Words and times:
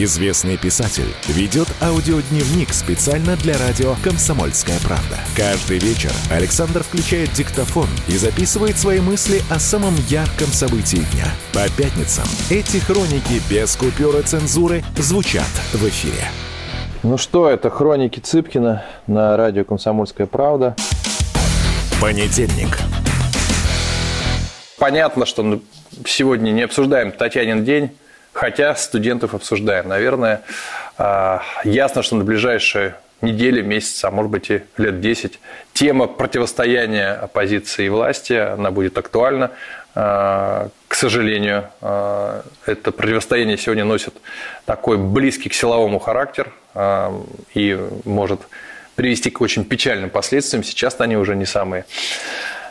Известный 0.00 0.56
писатель 0.56 1.12
ведет 1.26 1.66
аудиодневник 1.82 2.72
специально 2.72 3.34
для 3.34 3.58
радио 3.58 3.96
«Комсомольская 4.04 4.78
правда». 4.84 5.18
Каждый 5.36 5.80
вечер 5.80 6.12
Александр 6.30 6.84
включает 6.84 7.32
диктофон 7.32 7.88
и 8.06 8.12
записывает 8.12 8.78
свои 8.78 9.00
мысли 9.00 9.42
о 9.50 9.58
самом 9.58 9.96
ярком 10.08 10.46
событии 10.46 11.04
дня. 11.12 11.26
По 11.52 11.68
пятницам 11.76 12.22
эти 12.48 12.76
хроники 12.76 13.42
без 13.50 13.74
купюры 13.74 14.22
цензуры 14.22 14.84
звучат 14.98 15.50
в 15.72 15.84
эфире. 15.88 16.28
Ну 17.02 17.18
что, 17.18 17.50
это 17.50 17.68
хроники 17.68 18.20
Цыпкина 18.20 18.84
на 19.08 19.36
радио 19.36 19.64
«Комсомольская 19.64 20.28
правда». 20.28 20.76
Понедельник. 22.00 22.78
Понятно, 24.78 25.26
что 25.26 25.60
сегодня 26.06 26.52
не 26.52 26.62
обсуждаем 26.62 27.10
Татьянин 27.10 27.64
день, 27.64 27.90
хотя 28.32 28.74
студентов 28.74 29.34
обсуждаем. 29.34 29.88
Наверное, 29.88 30.42
а, 30.96 31.42
ясно, 31.64 32.02
что 32.02 32.16
на 32.16 32.24
ближайшие 32.24 32.94
недели, 33.20 33.62
месяцы, 33.62 34.04
а 34.04 34.10
может 34.10 34.30
быть 34.30 34.50
и 34.50 34.62
лет 34.76 35.00
10, 35.00 35.40
тема 35.72 36.06
противостояния 36.06 37.12
оппозиции 37.12 37.86
и 37.86 37.88
власти, 37.88 38.32
она 38.32 38.70
будет 38.70 38.96
актуальна. 38.96 39.50
А, 39.94 40.68
к 40.86 40.94
сожалению, 40.94 41.68
а, 41.80 42.44
это 42.66 42.92
противостояние 42.92 43.58
сегодня 43.58 43.84
носит 43.84 44.14
такой 44.64 44.98
близкий 44.98 45.48
к 45.48 45.54
силовому 45.54 45.98
характер 45.98 46.52
и 47.54 47.78
может 48.04 48.40
привести 48.94 49.30
к 49.30 49.40
очень 49.40 49.64
печальным 49.64 50.10
последствиям. 50.10 50.62
Сейчас 50.62 51.00
они 51.00 51.16
уже 51.16 51.34
не 51.36 51.46
самые 51.46 51.86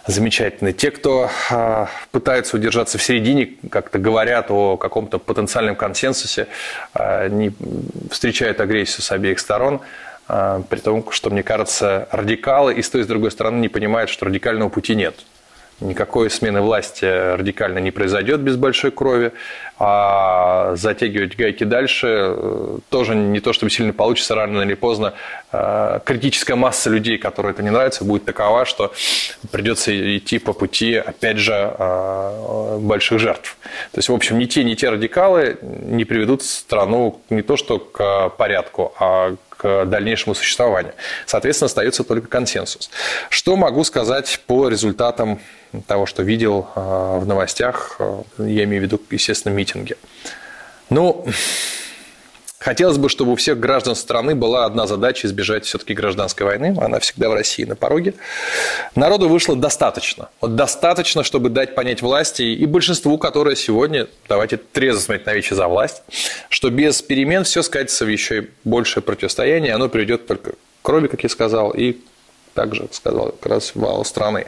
замечательные. 0.07 0.73
Те, 0.73 0.91
кто 0.91 1.29
э, 1.51 1.85
пытаются 2.11 2.55
удержаться 2.55 2.97
в 2.97 3.03
середине, 3.03 3.51
как-то 3.69 3.99
говорят 3.99 4.49
о 4.49 4.77
каком-то 4.77 5.19
потенциальном 5.19 5.75
консенсусе, 5.75 6.47
э, 6.93 7.27
не 7.29 7.51
встречают 8.09 8.61
агрессию 8.61 9.01
с 9.01 9.11
обеих 9.11 9.39
сторон. 9.39 9.81
Э, 10.29 10.61
при 10.69 10.79
том, 10.79 11.11
что, 11.11 11.29
мне 11.29 11.43
кажется, 11.43 12.07
радикалы 12.11 12.73
и 12.73 12.81
с 12.81 12.89
той, 12.89 13.01
и 13.01 13.03
с 13.03 13.07
другой 13.07 13.31
стороны 13.31 13.59
не 13.59 13.69
понимают, 13.69 14.09
что 14.09 14.25
радикального 14.25 14.69
пути 14.69 14.95
нет. 14.95 15.15
Никакой 15.79 16.31
смены 16.31 16.61
власти 16.61 17.05
радикально 17.05 17.77
не 17.77 17.91
произойдет 17.91 18.39
без 18.39 18.55
большой 18.55 18.89
крови, 18.89 19.31
а 19.77 20.75
затягивать 20.75 21.35
гайки 21.35 21.65
дальше 21.65 22.07
э, 22.09 22.79
тоже 22.89 23.13
не 23.13 23.39
то, 23.41 23.53
чтобы 23.53 23.69
сильно 23.69 23.93
получится 23.93 24.33
рано 24.33 24.63
или 24.63 24.73
поздно. 24.73 25.13
Э, 25.51 25.99
критическая 26.03 26.55
масса 26.55 26.89
людей, 26.89 27.19
которым 27.19 27.51
это 27.51 27.61
не 27.61 27.69
нравится, 27.69 28.03
будет 28.03 28.25
такова, 28.25 28.65
что 28.65 28.91
придется 29.51 30.17
идти 30.17 30.39
по 30.39 30.53
пути, 30.53 30.95
опять 30.95 31.37
же, 31.37 31.53
э, 31.53 32.77
больших 32.81 33.19
жертв. 33.19 33.55
То 33.91 33.99
есть, 33.99 34.09
в 34.09 34.13
общем, 34.15 34.39
ни 34.39 34.45
те, 34.45 34.63
ни 34.63 34.73
те 34.73 34.89
радикалы 34.89 35.59
не 35.61 36.05
приведут 36.05 36.41
страну 36.41 37.21
не 37.29 37.43
то 37.43 37.55
что 37.55 37.77
к 37.77 38.29
порядку, 38.29 38.95
а 38.99 39.35
к 39.57 39.85
дальнейшему 39.85 40.35
существованию. 40.35 40.93
Соответственно, 41.25 41.65
остается 41.65 42.03
только 42.03 42.27
консенсус. 42.27 42.89
Что 43.29 43.55
могу 43.55 43.83
сказать 43.83 44.39
по 44.45 44.69
результатам 44.69 45.41
того, 45.87 46.05
что 46.05 46.23
видел 46.23 46.69
в 46.75 47.25
новостях, 47.25 47.99
я 48.37 48.63
имею 48.63 48.81
в 48.81 48.85
виду, 48.85 49.01
естественно, 49.09 49.51
митинги. 49.53 49.97
Ну, 50.89 51.25
хотелось 52.59 52.97
бы, 52.97 53.09
чтобы 53.09 53.33
у 53.33 53.35
всех 53.35 53.59
граждан 53.59 53.95
страны 53.95 54.35
была 54.35 54.65
одна 54.65 54.87
задача– 54.87 55.27
избежать 55.29 55.65
все-таки 55.65 55.93
гражданской 55.93 56.45
войны. 56.45 56.75
Она 56.79 56.99
всегда 56.99 57.29
в 57.29 57.33
России 57.33 57.63
на 57.63 57.75
пороге. 57.75 58.13
Народу 58.95 59.29
вышло 59.29 59.55
достаточно. 59.55 60.29
Вот 60.41 60.55
достаточно, 60.55 61.23
чтобы 61.23 61.49
дать 61.49 61.75
понять 61.75 62.01
власти 62.01 62.41
и 62.41 62.65
большинству, 62.65 63.17
которое 63.17 63.55
сегодня, 63.55 64.07
давайте 64.27 64.57
трезво 64.57 64.99
смотреть 64.99 65.25
на 65.25 65.33
вещи 65.33 65.53
за 65.53 65.67
власть, 65.67 66.03
что 66.49 66.69
без 66.69 67.01
перемен 67.01 67.43
все 67.43 67.61
скатится 67.61 68.05
в 68.05 68.09
еще 68.09 68.47
большее 68.63 69.03
противостояние, 69.03 69.73
оно 69.73 69.89
приведет 69.89 70.27
только 70.27 70.51
к 70.51 70.55
крови, 70.81 71.07
как 71.07 71.23
я 71.23 71.29
сказал, 71.29 71.71
и 71.71 71.97
также 72.53 72.87
сказал, 72.91 73.33
как 73.39 73.51
раз 73.51 73.71
вал 73.75 74.03
страны. 74.03 74.47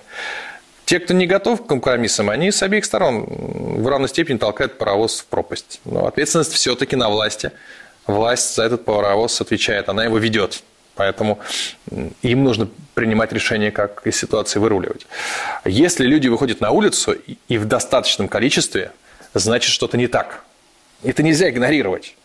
Те, 0.86 1.00
кто 1.00 1.14
не 1.14 1.28
готов 1.28 1.64
к 1.64 1.68
компромиссам, 1.68 2.32
они 2.32 2.52
с 2.52 2.64
обеих 2.64 2.84
сторон 2.84 3.26
в 3.28 3.88
равной 3.88 4.10
степени 4.10 4.40
толкают 4.40 4.80
паровоз 4.80 5.20
в 5.20 5.26
пропасть. 5.28 5.80
Но 5.86 6.08
ответственность 6.08 6.52
все-таки 6.54 6.96
на 6.96 7.10
власти. 7.10 7.52
Власть 8.10 8.56
за 8.56 8.64
этот 8.64 8.86
паровоз 8.86 9.40
отвечает, 9.40 9.88
она 9.88 10.04
его 10.04 10.18
ведет. 10.18 10.64
Поэтому 10.96 11.38
им 12.24 12.44
нужно 12.44 12.68
принимать 12.96 13.32
решение, 13.32 13.72
как 13.72 14.02
из 14.08 14.18
ситуации 14.18 14.58
выруливать. 14.58 15.06
Если 15.64 16.06
люди 16.06 16.28
выходят 16.28 16.60
на 16.60 16.72
улицу 16.72 17.16
и 17.48 17.58
в 17.60 17.66
достаточном 17.66 18.28
количестве, 18.28 18.92
значит 19.36 19.72
что-то 19.72 19.96
не 19.96 20.08
так. 20.08 20.44
Это 21.04 21.22
нельзя 21.22 21.52
игнорировать. 21.52 22.16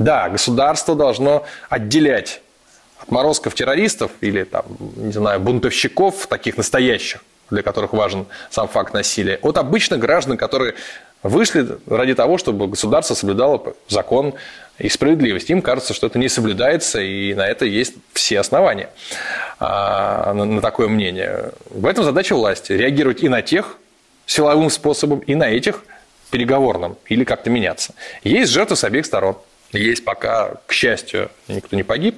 Да, 0.00 0.28
государство 0.28 0.96
должно 0.96 1.46
отделять 1.68 2.42
отморозков 2.98 3.54
террористов 3.54 4.10
или 4.20 4.42
там, 4.42 4.64
не 4.96 5.12
знаю, 5.12 5.38
бунтовщиков, 5.38 6.26
таких 6.26 6.56
настоящих, 6.56 7.24
для 7.48 7.62
которых 7.62 7.92
важен 7.92 8.26
сам 8.50 8.66
факт 8.66 8.92
насилия, 8.92 9.38
от 9.40 9.56
обычных 9.56 10.00
граждан, 10.00 10.36
которые 10.36 10.74
вышли 11.22 11.66
ради 11.86 12.14
того, 12.14 12.38
чтобы 12.38 12.68
государство 12.68 13.14
соблюдало 13.14 13.74
закон 13.88 14.34
и 14.78 14.88
справедливость. 14.88 15.50
Им 15.50 15.62
кажется, 15.62 15.94
что 15.94 16.06
это 16.06 16.18
не 16.18 16.28
соблюдается, 16.28 17.00
и 17.00 17.34
на 17.34 17.46
это 17.46 17.64
есть 17.64 17.94
все 18.12 18.40
основания 18.40 18.90
а, 19.60 20.32
на 20.32 20.60
такое 20.60 20.88
мнение. 20.88 21.52
В 21.70 21.86
этом 21.86 22.04
задача 22.04 22.34
власти– 22.34 22.72
реагировать 22.74 23.22
и 23.22 23.28
на 23.28 23.42
тех 23.42 23.78
силовым 24.26 24.70
способом, 24.70 25.20
и 25.20 25.34
на 25.34 25.44
этих 25.44 25.84
переговорным, 26.30 26.96
или 27.08 27.24
как-то 27.24 27.50
меняться. 27.50 27.94
Есть 28.24 28.50
жертвы 28.50 28.76
с 28.76 28.84
обеих 28.84 29.06
сторон. 29.06 29.36
Есть 29.72 30.04
пока, 30.04 30.56
к 30.66 30.72
счастью, 30.72 31.30
никто 31.48 31.76
не 31.76 31.82
погиб, 31.82 32.16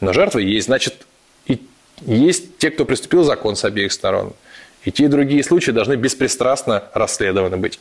но 0.00 0.12
жертвы 0.12 0.42
есть. 0.42 0.66
Значит, 0.66 1.06
и 1.46 1.60
есть 2.02 2.58
те, 2.58 2.70
кто 2.70 2.84
приступил 2.84 3.24
закон 3.24 3.56
с 3.56 3.64
обеих 3.64 3.92
сторон. 3.92 4.32
И 4.84 4.90
те 4.90 5.04
и 5.04 5.08
другие 5.08 5.42
случаи 5.42 5.70
должны 5.70 5.94
беспристрастно 5.94 6.84
расследованы 6.92 7.56
быть. 7.56 7.80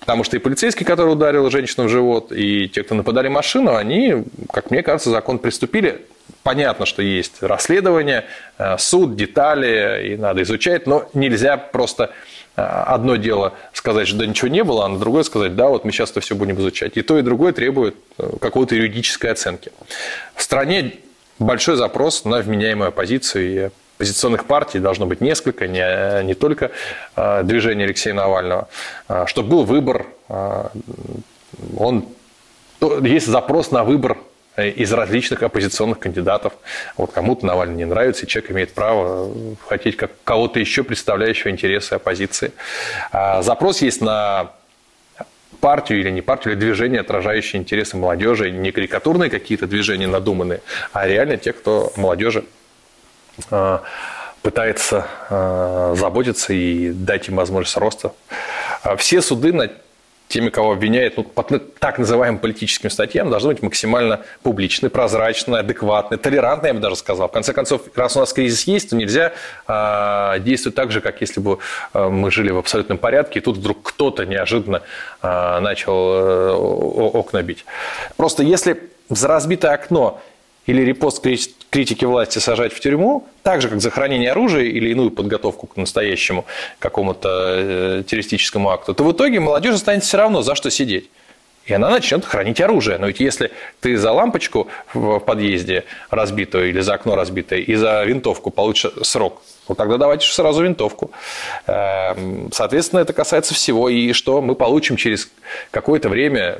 Потому 0.00 0.24
что 0.24 0.36
и 0.36 0.40
полицейский, 0.40 0.84
который 0.84 1.12
ударил 1.12 1.50
женщину 1.50 1.86
в 1.86 1.88
живот, 1.88 2.32
и 2.32 2.68
те, 2.68 2.82
кто 2.82 2.94
нападали 2.94 3.28
машину, 3.28 3.74
они, 3.74 4.24
как 4.52 4.70
мне 4.70 4.82
кажется, 4.82 5.10
закон 5.10 5.38
приступили. 5.38 6.02
Понятно, 6.42 6.86
что 6.86 7.02
есть 7.02 7.42
расследование, 7.42 8.24
э, 8.58 8.76
суд, 8.78 9.16
детали, 9.16 10.12
и 10.12 10.16
надо 10.16 10.42
изучать, 10.42 10.86
но 10.86 11.08
нельзя 11.14 11.56
просто 11.56 12.10
э, 12.56 12.62
одно 12.62 13.16
дело 13.16 13.54
сказать, 13.72 14.08
что 14.08 14.18
да 14.18 14.26
ничего 14.26 14.48
не 14.48 14.64
было, 14.64 14.84
а 14.84 14.88
на 14.88 14.98
другое 14.98 15.22
сказать, 15.22 15.54
да, 15.54 15.68
вот 15.68 15.84
мы 15.84 15.92
сейчас 15.92 16.10
это 16.10 16.20
все 16.20 16.34
будем 16.34 16.58
изучать. 16.58 16.96
И 16.96 17.02
то, 17.02 17.18
и 17.18 17.22
другое 17.22 17.52
требует 17.52 17.94
э, 18.18 18.28
какой-то 18.40 18.74
юридической 18.74 19.30
оценки. 19.30 19.72
В 20.34 20.42
стране 20.42 20.94
большой 21.38 21.76
запрос 21.76 22.24
на 22.24 22.38
вменяемую 22.38 22.88
оппозицию 22.88 23.66
и 23.66 23.70
оппозиционных 24.02 24.46
партий 24.46 24.80
должно 24.80 25.06
быть 25.06 25.20
несколько, 25.20 25.68
не, 25.68 26.24
не 26.24 26.34
только 26.34 26.72
а, 27.14 27.44
движение 27.44 27.84
Алексея 27.84 28.14
Навального, 28.14 28.68
а, 29.06 29.26
чтобы 29.26 29.50
был 29.50 29.64
выбор, 29.64 30.06
а, 30.28 30.72
он, 31.78 32.08
есть 33.02 33.28
запрос 33.28 33.70
на 33.70 33.84
выбор 33.84 34.18
из 34.56 34.92
различных 34.92 35.44
оппозиционных 35.44 36.00
кандидатов. 36.00 36.52
Вот 36.96 37.12
кому-то 37.12 37.46
Навальный 37.46 37.76
не 37.76 37.84
нравится, 37.84 38.26
и 38.26 38.28
человек 38.28 38.50
имеет 38.50 38.74
право 38.74 39.32
хотеть 39.68 39.96
как 39.96 40.10
кого-то 40.24 40.58
еще 40.58 40.82
представляющего 40.82 41.50
интересы 41.50 41.94
оппозиции. 41.94 42.50
Запрос 43.12 43.80
есть 43.82 44.02
на 44.02 44.50
партию 45.60 46.00
или 46.00 46.10
не 46.10 46.20
партию, 46.20 46.52
или 46.52 46.60
движение, 46.60 47.00
отражающее 47.00 47.62
интересы 47.62 47.96
молодежи, 47.96 48.50
не 48.50 48.72
карикатурные 48.72 49.30
какие-то 49.30 49.66
движения 49.66 50.08
надуманные, 50.08 50.60
а 50.92 51.06
реально 51.06 51.38
те, 51.38 51.52
кто 51.52 51.92
молодежи 51.96 52.44
Э, 52.44 52.61
пытается 54.42 55.06
э, 55.30 55.94
заботиться 55.96 56.52
и 56.52 56.90
дать 56.90 57.28
им 57.28 57.36
возможность 57.36 57.76
роста. 57.76 58.12
А 58.82 58.96
все 58.96 59.22
суды 59.22 59.52
над 59.52 59.72
теми, 60.26 60.48
кого 60.48 60.72
обвиняют 60.72 61.16
ну, 61.16 61.24
по 61.24 61.42
так 61.42 61.98
называемым 61.98 62.40
политическим 62.40 62.90
статьям, 62.90 63.30
должны 63.30 63.52
быть 63.52 63.62
максимально 63.62 64.22
публичны, 64.42 64.88
прозрачны, 64.88 65.56
адекватны, 65.56 66.16
толерантны, 66.16 66.68
я 66.68 66.74
бы 66.74 66.80
даже 66.80 66.96
сказал. 66.96 67.28
В 67.28 67.32
конце 67.32 67.52
концов, 67.52 67.82
раз 67.94 68.16
у 68.16 68.20
нас 68.20 68.32
кризис 68.32 68.64
есть, 68.64 68.90
то 68.90 68.96
нельзя 68.96 69.32
действовать 70.38 70.74
так 70.74 70.90
же, 70.90 71.02
как 71.02 71.20
если 71.20 71.38
бы 71.38 71.58
мы 71.92 72.30
жили 72.30 72.50
в 72.50 72.56
абсолютном 72.56 72.96
порядке, 72.96 73.40
и 73.40 73.42
тут 73.42 73.58
вдруг 73.58 73.82
кто-то 73.82 74.24
неожиданно 74.24 74.80
начал 75.20 76.14
э, 76.14 76.50
окна 76.52 77.42
бить. 77.42 77.66
Просто 78.16 78.42
если 78.42 78.90
за 79.10 79.28
разбитое 79.28 79.72
окно 79.72 80.22
или 80.64 80.80
репост 80.80 81.22
критики 81.72 82.04
власти 82.04 82.38
сажать 82.38 82.72
в 82.74 82.80
тюрьму, 82.80 83.26
так 83.42 83.62
же, 83.62 83.68
как 83.70 83.80
за 83.80 83.90
хранение 83.90 84.30
оружия 84.30 84.64
или 84.64 84.90
иную 84.90 85.10
подготовку 85.10 85.66
к 85.66 85.78
настоящему 85.78 86.44
какому-то 86.78 87.28
э, 87.30 88.02
террористическому 88.06 88.68
акту, 88.68 88.92
то 88.94 89.02
в 89.04 89.12
итоге 89.12 89.40
молодежь 89.40 89.76
останется 89.76 90.08
все 90.08 90.18
равно 90.18 90.42
за 90.42 90.54
что 90.54 90.70
сидеть. 90.70 91.08
И 91.64 91.72
она 91.72 91.90
начнет 91.90 92.24
хранить 92.24 92.60
оружие. 92.60 92.98
Но 92.98 93.06
ведь 93.06 93.20
если 93.20 93.50
ты 93.80 93.96
за 93.96 94.12
лампочку 94.12 94.68
в 94.94 95.20
подъезде 95.20 95.84
разбитую 96.10 96.70
или 96.70 96.80
за 96.80 96.94
окно 96.94 97.14
разбитое 97.14 97.60
и 97.60 97.74
за 97.74 98.02
винтовку 98.04 98.50
получишь 98.50 98.92
срок, 99.02 99.42
ну 99.68 99.76
тогда 99.76 99.96
давайте 99.96 100.26
сразу 100.26 100.62
винтовку. 100.62 101.12
Эм, 101.66 102.50
соответственно, 102.52 103.00
это 103.00 103.12
касается 103.12 103.54
всего. 103.54 103.88
И 103.88 104.12
что 104.12 104.42
мы 104.42 104.56
получим 104.56 104.96
через 104.96 105.30
какое-то 105.70 106.08
время 106.08 106.58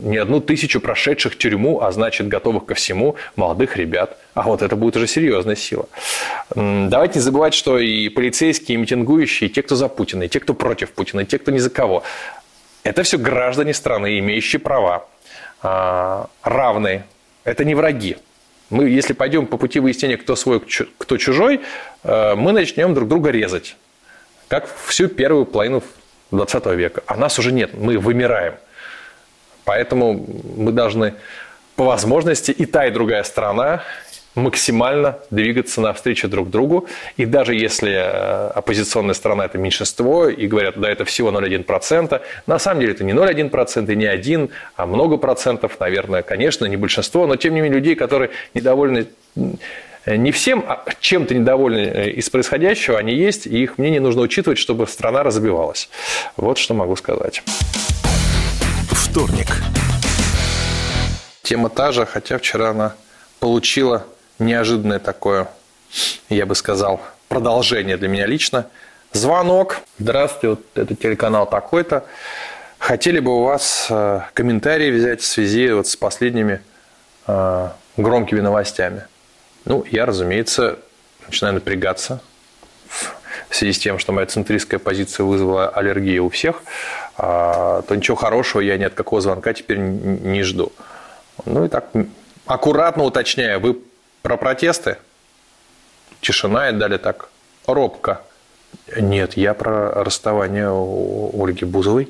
не 0.00 0.16
одну 0.16 0.40
тысячу 0.40 0.80
прошедших 0.80 1.38
тюрьму, 1.38 1.80
а 1.80 1.92
значит 1.92 2.26
готовых 2.26 2.66
ко 2.66 2.74
всему 2.74 3.14
молодых 3.36 3.76
ребят. 3.76 4.18
А 4.34 4.42
вот 4.42 4.62
это 4.62 4.74
будет 4.74 4.96
уже 4.96 5.06
серьезная 5.06 5.56
сила. 5.56 5.86
Давайте 6.54 7.18
не 7.18 7.20
забывать, 7.20 7.54
что 7.54 7.78
и 7.78 8.08
полицейские, 8.08 8.76
и 8.76 8.80
митингующие, 8.80 9.48
и 9.48 9.52
те, 9.52 9.62
кто 9.62 9.76
за 9.76 9.88
Путина, 9.88 10.24
и 10.24 10.28
те, 10.28 10.40
кто 10.40 10.54
против 10.54 10.90
Путина, 10.90 11.20
и 11.20 11.26
те, 11.26 11.38
кто 11.38 11.52
ни 11.52 11.58
за 11.58 11.70
кого, 11.70 12.02
это 12.84 13.02
все 13.02 13.18
граждане 13.18 13.74
страны, 13.74 14.18
имеющие 14.18 14.60
права, 14.60 15.06
а, 15.62 16.28
равные. 16.42 17.04
Это 17.44 17.64
не 17.64 17.74
враги. 17.74 18.16
Мы, 18.70 18.88
если 18.88 19.12
пойдем 19.12 19.46
по 19.46 19.58
пути 19.58 19.80
выяснения, 19.80 20.16
кто 20.16 20.34
свой, 20.34 20.62
кто 20.98 21.18
чужой, 21.18 21.60
э, 22.04 22.34
мы 22.34 22.52
начнем 22.52 22.94
друг 22.94 23.06
друга 23.06 23.30
резать. 23.30 23.76
Как 24.48 24.66
всю 24.86 25.08
первую 25.08 25.44
половину 25.44 25.82
20 26.30 26.66
века. 26.66 27.02
А 27.06 27.16
нас 27.16 27.38
уже 27.38 27.52
нет, 27.52 27.74
мы 27.74 27.98
вымираем. 27.98 28.54
Поэтому 29.64 30.26
мы 30.56 30.72
должны 30.72 31.14
по 31.76 31.84
возможности 31.84 32.50
и 32.50 32.64
та, 32.64 32.86
и 32.86 32.90
другая 32.90 33.22
сторона 33.24 33.82
максимально 34.34 35.18
двигаться 35.30 35.80
навстречу 35.80 36.28
друг 36.28 36.50
другу. 36.50 36.86
И 37.16 37.26
даже 37.26 37.54
если 37.54 37.92
э, 37.92 38.48
оппозиционная 38.48 39.14
сторона– 39.14 39.44
это 39.46 39.58
меньшинство, 39.58 40.28
и 40.28 40.46
говорят, 40.46 40.78
да, 40.78 40.90
это 40.90 41.04
всего 41.04 41.30
0,1%, 41.30 42.20
на 42.46 42.58
самом 42.58 42.80
деле 42.80 42.92
это 42.92 43.04
не 43.04 43.12
0,1% 43.12 43.92
и 43.92 43.96
не 43.96 44.06
один, 44.06 44.50
а 44.76 44.86
много 44.86 45.16
процентов, 45.16 45.78
наверное, 45.80 46.22
конечно, 46.22 46.64
не 46.66 46.76
большинство, 46.76 47.26
но 47.26 47.36
тем 47.36 47.54
не 47.54 47.60
менее 47.60 47.78
людей, 47.78 47.94
которые 47.94 48.30
недовольны 48.54 49.06
не 50.06 50.32
всем, 50.32 50.64
а 50.66 50.84
чем-то 51.00 51.34
недовольны 51.34 51.78
э, 51.78 52.10
из 52.10 52.28
происходящего, 52.28 52.98
они 52.98 53.14
есть, 53.14 53.46
и 53.46 53.62
их 53.62 53.78
мнение 53.78 54.00
нужно 54.00 54.22
учитывать, 54.22 54.58
чтобы 54.58 54.86
страна 54.86 55.22
развивалась. 55.22 55.88
Вот 56.36 56.58
что 56.58 56.74
могу 56.74 56.96
сказать. 56.96 57.42
Вторник. 58.90 59.46
Тема 61.42 61.68
та 61.68 61.92
же, 61.92 62.06
хотя 62.06 62.38
вчера 62.38 62.70
она 62.70 62.94
получила 63.38 64.06
неожиданное 64.38 64.98
такое, 64.98 65.48
я 66.28 66.46
бы 66.46 66.54
сказал, 66.54 67.00
продолжение 67.28 67.96
для 67.96 68.08
меня 68.08 68.26
лично. 68.26 68.66
Звонок. 69.12 69.80
Здравствуйте, 69.98 70.48
вот 70.48 70.60
это 70.74 70.94
телеканал 70.94 71.46
такой-то. 71.46 72.04
Хотели 72.78 73.20
бы 73.20 73.36
у 73.36 73.42
вас 73.44 73.86
э, 73.90 74.20
комментарии 74.34 74.90
взять 74.90 75.20
в 75.20 75.26
связи 75.26 75.70
вот 75.70 75.86
с 75.86 75.96
последними 75.96 76.60
э, 77.26 77.68
громкими 77.96 78.40
новостями. 78.40 79.04
Ну, 79.64 79.84
я, 79.90 80.06
разумеется, 80.06 80.78
начинаю 81.26 81.54
напрягаться 81.54 82.20
в 83.48 83.56
связи 83.56 83.72
с 83.72 83.78
тем, 83.78 83.98
что 83.98 84.12
моя 84.12 84.26
центристская 84.26 84.80
позиция 84.80 85.24
вызвала 85.24 85.68
аллергию 85.68 86.24
у 86.24 86.30
всех, 86.30 86.62
а, 87.16 87.82
то 87.82 87.94
ничего 87.94 88.16
хорошего 88.16 88.60
я 88.60 88.76
ни 88.78 88.84
от 88.84 88.94
какого 88.94 89.20
звонка 89.20 89.52
теперь 89.52 89.78
не 89.78 90.42
жду. 90.42 90.72
Ну 91.44 91.64
и 91.64 91.68
так 91.68 91.90
аккуратно 92.46 93.04
уточняю, 93.04 93.60
вы 93.60 93.78
про 94.22 94.36
протесты? 94.36 94.98
Тишина 96.20 96.70
и 96.70 96.72
далее 96.72 96.98
так 96.98 97.28
робко. 97.66 98.22
Нет, 98.96 99.36
я 99.36 99.54
про 99.54 99.92
расставание 100.04 100.70
Ольги 100.70 101.64
Бузовой. 101.64 102.08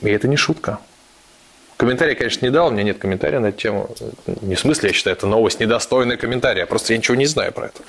И 0.00 0.08
это 0.08 0.28
не 0.28 0.36
шутка. 0.36 0.78
Комментарий, 1.76 2.16
конечно, 2.16 2.44
не 2.44 2.50
дал, 2.50 2.68
у 2.68 2.70
меня 2.70 2.82
нет 2.82 2.98
комментария 2.98 3.38
на 3.38 3.46
эту 3.46 3.58
тему. 3.58 3.94
Не 4.40 4.56
в 4.56 4.60
смысле, 4.60 4.88
я 4.88 4.92
считаю, 4.92 5.16
это 5.16 5.26
новость 5.26 5.60
недостойная 5.60 6.16
комментария, 6.16 6.66
просто 6.66 6.92
я 6.92 6.98
ничего 6.98 7.16
не 7.16 7.26
знаю 7.26 7.52
про 7.52 7.66
это. 7.66 7.80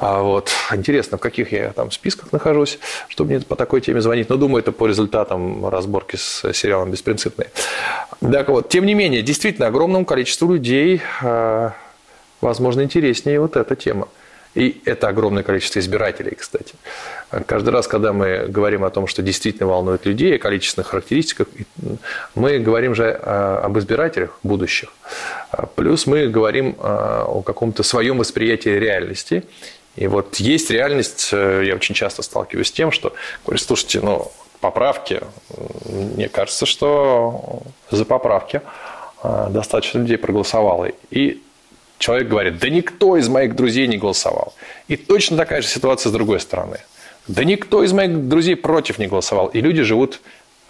А 0.00 0.20
вот 0.22 0.50
интересно, 0.72 1.16
в 1.16 1.20
каких 1.20 1.52
я 1.52 1.72
там 1.72 1.90
списках 1.90 2.32
нахожусь, 2.32 2.78
чтобы 3.08 3.30
мне 3.30 3.40
по 3.40 3.56
такой 3.56 3.80
теме 3.80 4.00
звонить. 4.00 4.28
Но 4.28 4.36
думаю, 4.36 4.62
это 4.62 4.72
по 4.72 4.86
результатам 4.86 5.66
разборки 5.68 6.16
с 6.16 6.52
сериалом 6.52 6.90
«Беспринципные». 6.90 7.50
Так 8.20 8.48
вот, 8.48 8.68
тем 8.68 8.86
не 8.86 8.94
менее, 8.94 9.22
действительно, 9.22 9.68
огромному 9.68 10.04
количеству 10.04 10.52
людей, 10.52 11.00
а, 11.22 11.72
возможно, 12.40 12.82
интереснее 12.82 13.40
вот 13.40 13.56
эта 13.56 13.74
тема. 13.76 14.08
И 14.54 14.80
это 14.86 15.08
огромное 15.08 15.42
количество 15.42 15.80
избирателей, 15.80 16.34
кстати. 16.34 16.74
Каждый 17.44 17.70
раз, 17.70 17.86
когда 17.86 18.14
мы 18.14 18.46
говорим 18.48 18.84
о 18.84 18.90
том, 18.90 19.06
что 19.06 19.20
действительно 19.20 19.68
волнует 19.68 20.06
людей, 20.06 20.36
о 20.36 20.38
количественных 20.38 20.88
характеристиках, 20.88 21.48
мы 22.34 22.58
говорим 22.58 22.94
же 22.94 23.20
а, 23.22 23.60
об 23.62 23.78
избирателях 23.78 24.38
будущих. 24.42 24.88
Плюс 25.74 26.06
мы 26.06 26.28
говорим 26.28 26.74
а, 26.78 27.24
о 27.24 27.42
каком-то 27.42 27.82
своем 27.82 28.16
восприятии 28.16 28.70
реальности 28.70 29.44
и 29.96 30.06
вот 30.06 30.36
есть 30.36 30.70
реальность, 30.70 31.30
э, 31.32 31.62
я 31.66 31.74
очень 31.74 31.94
часто 31.94 32.22
сталкиваюсь 32.22 32.68
с 32.68 32.72
тем, 32.72 32.92
что 32.92 33.14
говорю, 33.44 33.58
слушайте, 33.58 34.00
ну, 34.00 34.30
поправки, 34.60 35.20
мне 35.86 36.28
кажется, 36.28 36.66
что 36.66 37.62
за 37.90 38.04
поправки 38.04 38.60
э, 39.22 39.46
достаточно 39.50 39.98
людей 39.98 40.18
проголосовало. 40.18 40.90
И 41.10 41.42
человек 41.98 42.28
говорит, 42.28 42.58
да 42.58 42.68
никто 42.68 43.16
из 43.16 43.28
моих 43.28 43.56
друзей 43.56 43.86
не 43.86 43.96
голосовал. 43.96 44.54
И 44.88 44.96
точно 44.96 45.36
такая 45.36 45.62
же 45.62 45.68
ситуация 45.68 46.10
с 46.10 46.12
другой 46.12 46.40
стороны. 46.40 46.78
Да 47.26 47.42
никто 47.44 47.82
из 47.82 47.92
моих 47.92 48.28
друзей 48.28 48.54
против 48.54 48.98
не 48.98 49.06
голосовал. 49.06 49.46
И 49.48 49.60
люди 49.60 49.82
живут 49.82 50.20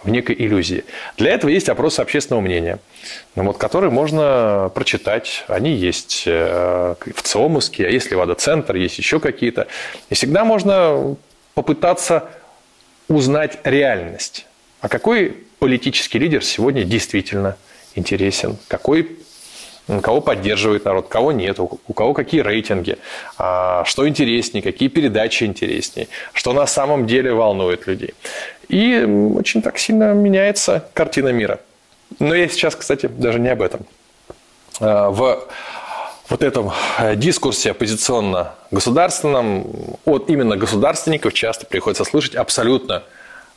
в 0.07 0.11
некой 0.11 0.37
иллюзии. 0.39 0.85
Для 1.17 1.33
этого 1.33 1.51
есть 1.51 1.69
опросы 1.69 2.01
общественного 2.01 2.41
мнения, 2.41 2.79
ну, 3.35 3.43
вот, 3.43 3.59
которые 3.59 3.91
можно 3.91 4.71
прочитать. 4.75 5.45
Они 5.49 5.73
есть 5.73 6.23
э, 6.27 6.95
в 7.15 7.23
ЦИОМовске, 7.23 7.87
а 7.87 7.91
есть 7.91 8.11
Левада-центр, 8.11 8.77
есть 8.77 8.99
еще 8.99 9.21
какие-то. 9.21 9.67
И 10.09 10.15
всегда 10.15 10.45
можно 10.45 11.17
попытаться 11.55 12.31
узнать 13.09 13.59
реальность. 13.65 14.47
А 14.81 14.89
какой 14.89 15.37
политический 15.59 16.19
лидер 16.19 16.45
сегодня 16.45 16.85
действительно 16.85 17.57
интересен? 17.95 18.57
Какой 18.69 19.19
кого 20.03 20.21
поддерживает 20.21 20.85
народ, 20.85 21.09
кого 21.09 21.33
нет, 21.33 21.61
у 21.61 21.93
кого 21.93 22.13
какие 22.13 22.41
рейтинги, 22.41 22.99
а, 23.39 23.85
что 23.85 24.09
интереснее, 24.09 24.63
какие 24.63 24.89
передачи 24.89 25.45
интереснее, 25.45 26.09
что 26.33 26.53
на 26.53 26.67
самом 26.67 27.07
деле 27.07 27.33
волнует 27.33 27.87
людей. 27.87 28.15
И 28.69 29.05
очень 29.37 29.63
так 29.63 29.79
сильно 29.79 30.13
меняется 30.13 30.89
картина 30.93 31.29
мира. 31.29 31.61
Но 32.19 32.35
я 32.35 32.49
сейчас, 32.49 32.75
кстати, 32.75 33.07
даже 33.07 33.39
не 33.39 33.49
об 33.49 33.63
этом. 33.63 33.87
А, 34.81 35.11
в 35.11 35.47
вот 36.29 36.43
этом 36.43 36.73
э, 36.99 37.15
дискурсе 37.15 37.71
оппозиционно-государственном 37.71 39.97
от 40.05 40.29
именно 40.29 40.57
государственников 40.57 41.33
часто 41.33 41.67
приходится 41.67 42.05
слышать 42.05 42.35
абсолютно 42.35 43.05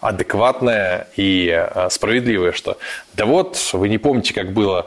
адекватное 0.02 1.08
и 1.16 1.50
э, 1.50 1.88
справедливое, 1.90 2.52
что 2.52 2.78
да 3.16 3.26
вот, 3.26 3.58
вы 3.74 3.90
не 3.90 3.98
помните, 3.98 4.36
как 4.36 4.54
было 4.54 4.86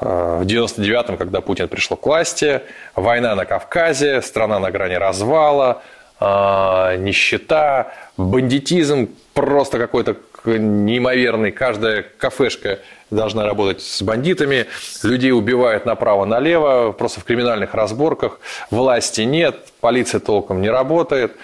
в 0.00 0.42
99-м, 0.42 1.16
когда 1.16 1.40
Путин 1.40 1.68
пришел 1.68 1.96
к 1.96 2.06
власти, 2.06 2.62
война 2.94 3.34
на 3.34 3.44
Кавказе, 3.44 4.22
страна 4.22 4.58
на 4.58 4.70
грани 4.70 4.94
развала, 4.94 5.82
нищета, 6.20 7.92
бандитизм, 8.16 9.08
просто 9.34 9.78
какой-то 9.78 10.16
неимоверный. 10.46 11.52
Каждая 11.52 12.04
кафешка 12.16 12.78
должна 13.10 13.44
работать 13.44 13.82
с 13.82 14.02
бандитами. 14.02 14.66
Людей 15.02 15.32
убивают 15.32 15.86
направо-налево, 15.86 16.92
просто 16.92 17.20
в 17.20 17.24
криминальных 17.24 17.74
разборках. 17.74 18.40
Власти 18.70 19.22
нет, 19.22 19.56
полиция 19.80 20.20
толком 20.20 20.60
не 20.60 20.70
работает. 20.70 21.36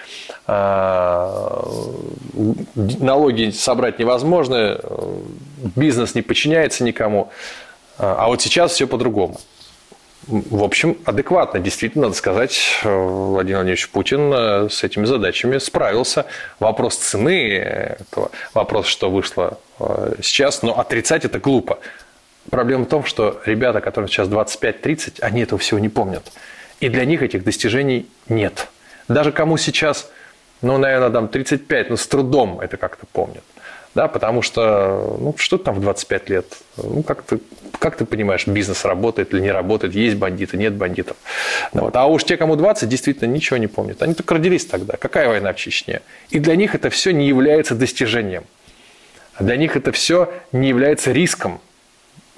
А, 0.47 1.63
налоги 2.75 3.49
собрать 3.51 3.99
невозможно, 3.99 4.79
бизнес 5.75 6.15
не 6.15 6.21
подчиняется 6.21 6.83
никому. 6.83 7.31
А, 7.97 8.27
вот 8.27 8.41
сейчас 8.41 8.73
все 8.73 8.87
по-другому. 8.87 9.39
В 10.27 10.63
общем, 10.63 10.97
адекватно, 11.05 11.59
действительно, 11.59 12.05
надо 12.05 12.15
сказать, 12.15 12.59
э, 12.83 12.87
Владимир 12.89 13.57
Владимирович 13.57 13.89
Путин 13.89 14.33
э, 14.33 14.69
с 14.69 14.83
этими 14.83 15.05
задачами 15.05 15.59
справился. 15.59 16.25
Вопрос 16.59 16.95
цены, 16.95 17.53
этого, 17.57 18.31
вопрос, 18.55 18.87
что 18.87 19.11
вышло 19.11 19.59
э, 19.79 20.15
сейчас, 20.23 20.63
но 20.63 20.79
отрицать 20.79 21.25
это 21.25 21.39
глупо. 21.39 21.77
Проблема 22.49 22.85
в 22.85 22.89
том, 22.89 23.05
что 23.05 23.39
ребята, 23.45 23.81
которым 23.81 24.09
сейчас 24.09 24.27
25-30, 24.27 25.21
они 25.21 25.43
этого 25.43 25.59
всего 25.59 25.79
не 25.79 25.89
помнят. 25.89 26.31
И 26.79 26.89
для 26.89 27.05
них 27.05 27.21
этих 27.21 27.43
достижений 27.43 28.07
нет. 28.27 28.67
Даже 29.07 29.31
кому 29.31 29.57
сейчас, 29.57 30.09
ну, 30.63 30.79
наверное, 30.79 31.11
там 31.11 31.27
35, 31.27 31.91
ну, 31.91 31.97
с 31.97 32.07
трудом 32.07 32.59
это 32.59 32.77
как-то 32.77 33.05
помнят 33.11 33.43
да, 33.95 34.09
потому 34.09 34.41
что, 34.41 35.17
ну, 35.19 35.33
что 35.37 35.57
там 35.57 35.75
в 35.75 35.81
25 35.81 36.29
лет? 36.29 36.45
Ну, 36.75 37.01
как 37.01 37.23
ты, 37.23 37.39
как 37.79 37.95
ты 37.95 38.05
понимаешь, 38.05 38.45
бизнес 38.45 38.83
работает 38.83 39.33
или 39.33 39.39
не 39.39 39.51
работает, 39.51 39.95
есть 39.95 40.17
бандиты, 40.17 40.57
нет 40.57 40.73
бандитов. 40.73 41.15
Ну, 41.73 41.83
вот. 41.83 41.95
А 41.95 42.05
уж 42.05 42.25
те, 42.25 42.35
кому 42.35 42.57
20, 42.57 42.89
действительно 42.89 43.29
ничего 43.31 43.55
не 43.55 43.67
помнят. 43.67 44.03
Они 44.03 44.13
только 44.13 44.35
родились 44.35 44.65
тогда. 44.65 44.97
Какая 44.97 45.29
война 45.29 45.53
в 45.53 45.55
Чечне? 45.55 46.01
И 46.29 46.39
для 46.39 46.57
них 46.57 46.75
это 46.75 46.89
все 46.89 47.11
не 47.11 47.25
является 47.27 47.73
достижением. 47.73 48.43
Для 49.39 49.55
них 49.55 49.77
это 49.77 49.93
все 49.93 50.29
не 50.51 50.67
является 50.67 51.13
риском. 51.13 51.61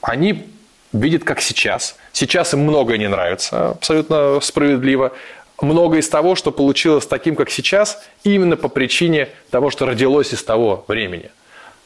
Они 0.02 0.48
видят, 0.94 1.24
как 1.24 1.42
сейчас. 1.42 1.96
Сейчас 2.14 2.54
им 2.54 2.62
многое 2.62 3.00
не 3.00 3.10
нравится, 3.10 3.70
абсолютно 3.70 4.40
справедливо. 4.42 5.12
Многое 5.60 6.02
из 6.02 6.10
того, 6.10 6.36
что 6.36 6.52
получилось 6.52 7.08
таким, 7.08 7.36
как 7.36 7.50
сейчас, 7.50 8.04
именно 8.24 8.58
по 8.58 8.68
причине 8.68 9.30
того, 9.50 9.72
что 9.72 9.88
родилось 9.88 10.34
из 10.34 10.44
того 10.44 10.86
времени. 10.88 11.32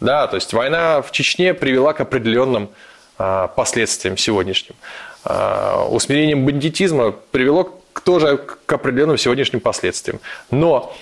Да, 0.01 0.27
то 0.27 0.35
есть 0.35 0.51
война 0.51 1.01
в 1.01 1.11
Чечне 1.11 1.53
привела 1.53 1.93
к 1.93 2.01
определенным 2.01 2.69
а, 3.17 3.47
последствиям 3.47 4.17
сегодняшним. 4.17 4.75
А, 5.23 5.87
усмирение 5.89 6.35
бандитизма 6.35 7.11
привело 7.11 7.71
к, 7.93 8.01
тоже 8.01 8.37
к 8.37 8.73
определенным 8.73 9.17
сегодняшним 9.17 9.59
последствиям. 9.59 10.19
Но 10.49 10.93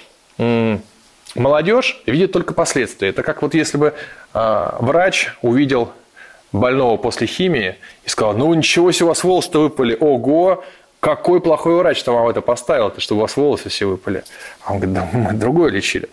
молодежь 1.36 2.02
видит 2.06 2.34
только 2.34 2.54
последствия. 2.54 3.10
Это 3.10 3.24
как 3.24 3.42
вот 3.42 3.54
если 3.54 3.78
бы 3.78 3.94
а, 4.34 4.78
врач 4.82 5.30
увидел 5.42 5.92
больного 6.52 6.98
после 6.98 7.26
химии 7.26 7.78
и 8.04 8.10
сказал, 8.10 8.34
ну 8.34 8.54
ничего 8.54 8.92
себе, 8.92 9.06
у 9.06 9.10
вас 9.10 9.24
волосы-то 9.24 9.62
выпали, 9.62 9.96
ого, 9.98 10.64
какой 11.00 11.40
плохой 11.40 11.76
врач 11.76 12.04
там 12.04 12.16
вам 12.16 12.28
это 12.28 12.42
поставил, 12.42 12.88
-то, 12.88 13.00
чтобы 13.00 13.20
у 13.20 13.22
вас 13.22 13.38
волосы 13.38 13.70
все 13.70 13.86
выпали. 13.86 14.24
А 14.66 14.74
он 14.74 14.80
говорит, 14.80 14.94
да 14.96 15.10
мы 15.14 15.34
другое 15.34 15.72
лечили. 15.72 16.10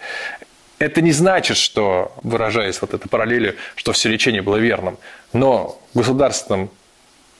Это 0.78 1.00
не 1.00 1.12
значит, 1.12 1.56
что, 1.56 2.12
выражаясь 2.22 2.80
вот 2.80 2.92
этой 2.92 3.08
параллелью, 3.08 3.56
что 3.76 3.92
все 3.92 4.08
лечение 4.08 4.42
было 4.42 4.56
верным. 4.56 4.98
Но 5.32 5.80
государственным 5.94 6.70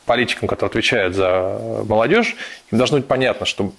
политикам, 0.07 0.49
которые 0.49 0.71
отвечают 0.71 1.15
за 1.15 1.61
молодежь, 1.87 2.37
им 2.71 2.79
должно 2.79 2.99
быть 2.99 3.07
понятно, 3.07 3.45
что 3.45 3.73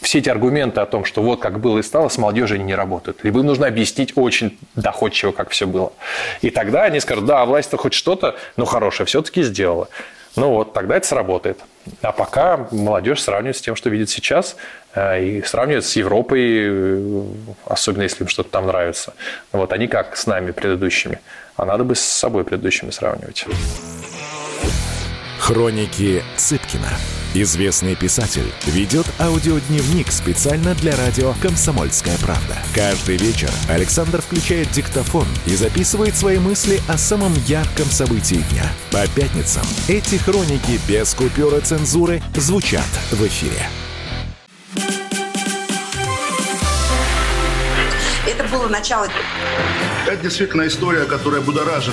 все 0.00 0.18
эти 0.18 0.28
аргументы 0.28 0.80
о 0.80 0.86
том, 0.86 1.04
что 1.04 1.22
вот 1.22 1.40
как 1.40 1.60
было 1.60 1.78
и 1.78 1.82
стало, 1.82 2.08
с 2.08 2.18
молодежью 2.18 2.62
не 2.62 2.74
работают. 2.74 3.22
Либо 3.22 3.40
им 3.40 3.46
нужно 3.46 3.66
объяснить 3.66 4.12
очень 4.16 4.58
доходчиво, 4.74 5.32
как 5.32 5.50
все 5.50 5.66
было. 5.66 5.92
И 6.42 6.50
тогда 6.50 6.84
они 6.84 7.00
скажут, 7.00 7.26
да, 7.26 7.44
власть-то 7.44 7.76
хоть 7.76 7.94
что-то, 7.94 8.36
но 8.56 8.64
хорошее 8.64 9.06
все-таки 9.06 9.42
сделала. 9.42 9.88
Ну 10.36 10.50
вот, 10.50 10.74
тогда 10.74 10.96
это 10.96 11.06
сработает. 11.06 11.58
А 12.02 12.12
пока 12.12 12.68
молодежь 12.70 13.22
сравнивает 13.22 13.56
с 13.56 13.60
тем, 13.60 13.74
что 13.74 13.88
видит 13.88 14.10
сейчас, 14.10 14.56
э, 14.94 15.22
и 15.22 15.42
сравнивает 15.42 15.84
с 15.84 15.96
Европой, 15.96 16.40
э, 16.42 17.24
особенно 17.64 18.02
если 18.02 18.24
им 18.24 18.28
что-то 18.28 18.50
там 18.50 18.66
нравится. 18.66 19.14
Вот 19.52 19.72
они 19.72 19.88
как 19.88 20.16
с 20.16 20.26
нами 20.26 20.50
предыдущими. 20.50 21.20
А 21.56 21.64
надо 21.64 21.84
бы 21.84 21.94
с 21.94 22.00
собой 22.00 22.44
предыдущими 22.44 22.90
сравнивать. 22.90 23.46
Хроники 25.38 26.22
Цыпкина. 26.36 26.88
Известный 27.38 27.94
писатель 27.96 28.50
ведет 28.64 29.04
аудиодневник 29.20 30.10
специально 30.10 30.74
для 30.76 30.96
радио 30.96 31.34
«Комсомольская 31.42 32.16
правда». 32.16 32.56
Каждый 32.74 33.18
вечер 33.18 33.50
Александр 33.68 34.22
включает 34.22 34.70
диктофон 34.70 35.26
и 35.44 35.54
записывает 35.54 36.16
свои 36.16 36.38
мысли 36.38 36.80
о 36.88 36.96
самом 36.96 37.34
ярком 37.46 37.84
событии 37.90 38.42
дня. 38.52 38.64
По 38.90 39.06
пятницам 39.08 39.64
эти 39.86 40.14
хроники 40.14 40.80
без 40.88 41.12
купюра 41.12 41.60
цензуры 41.60 42.22
звучат 42.36 42.88
в 43.10 43.22
эфире. 43.26 43.68
Это 48.26 48.44
было 48.44 48.66
начало. 48.68 49.08
Это 50.06 50.22
действительно 50.22 50.66
история, 50.66 51.04
которая 51.04 51.42
будоражит. 51.42 51.92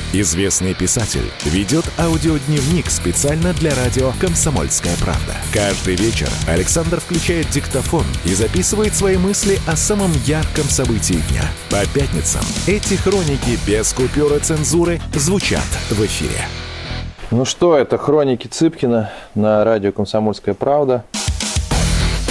Известный 0.13 0.73
писатель 0.73 1.31
ведет 1.45 1.85
аудиодневник 1.97 2.89
специально 2.89 3.53
для 3.53 3.73
радио 3.75 4.11
«Комсомольская 4.19 4.93
правда». 4.97 5.37
Каждый 5.53 5.95
вечер 5.95 6.27
Александр 6.49 6.99
включает 6.99 7.49
диктофон 7.49 8.03
и 8.25 8.33
записывает 8.33 8.93
свои 8.93 9.15
мысли 9.15 9.57
о 9.69 9.77
самом 9.77 10.11
ярком 10.25 10.65
событии 10.65 11.21
дня. 11.29 11.43
По 11.69 11.87
пятницам 11.97 12.41
эти 12.67 12.95
хроники 12.95 13.57
без 13.65 13.93
купюра 13.93 14.39
цензуры 14.39 14.99
звучат 15.13 15.63
в 15.89 16.05
эфире. 16.05 16.45
Ну 17.31 17.45
что, 17.45 17.77
это 17.77 17.97
хроники 17.97 18.47
Цыпкина 18.47 19.13
на 19.33 19.63
радио 19.63 19.93
«Комсомольская 19.93 20.55
правда». 20.55 21.05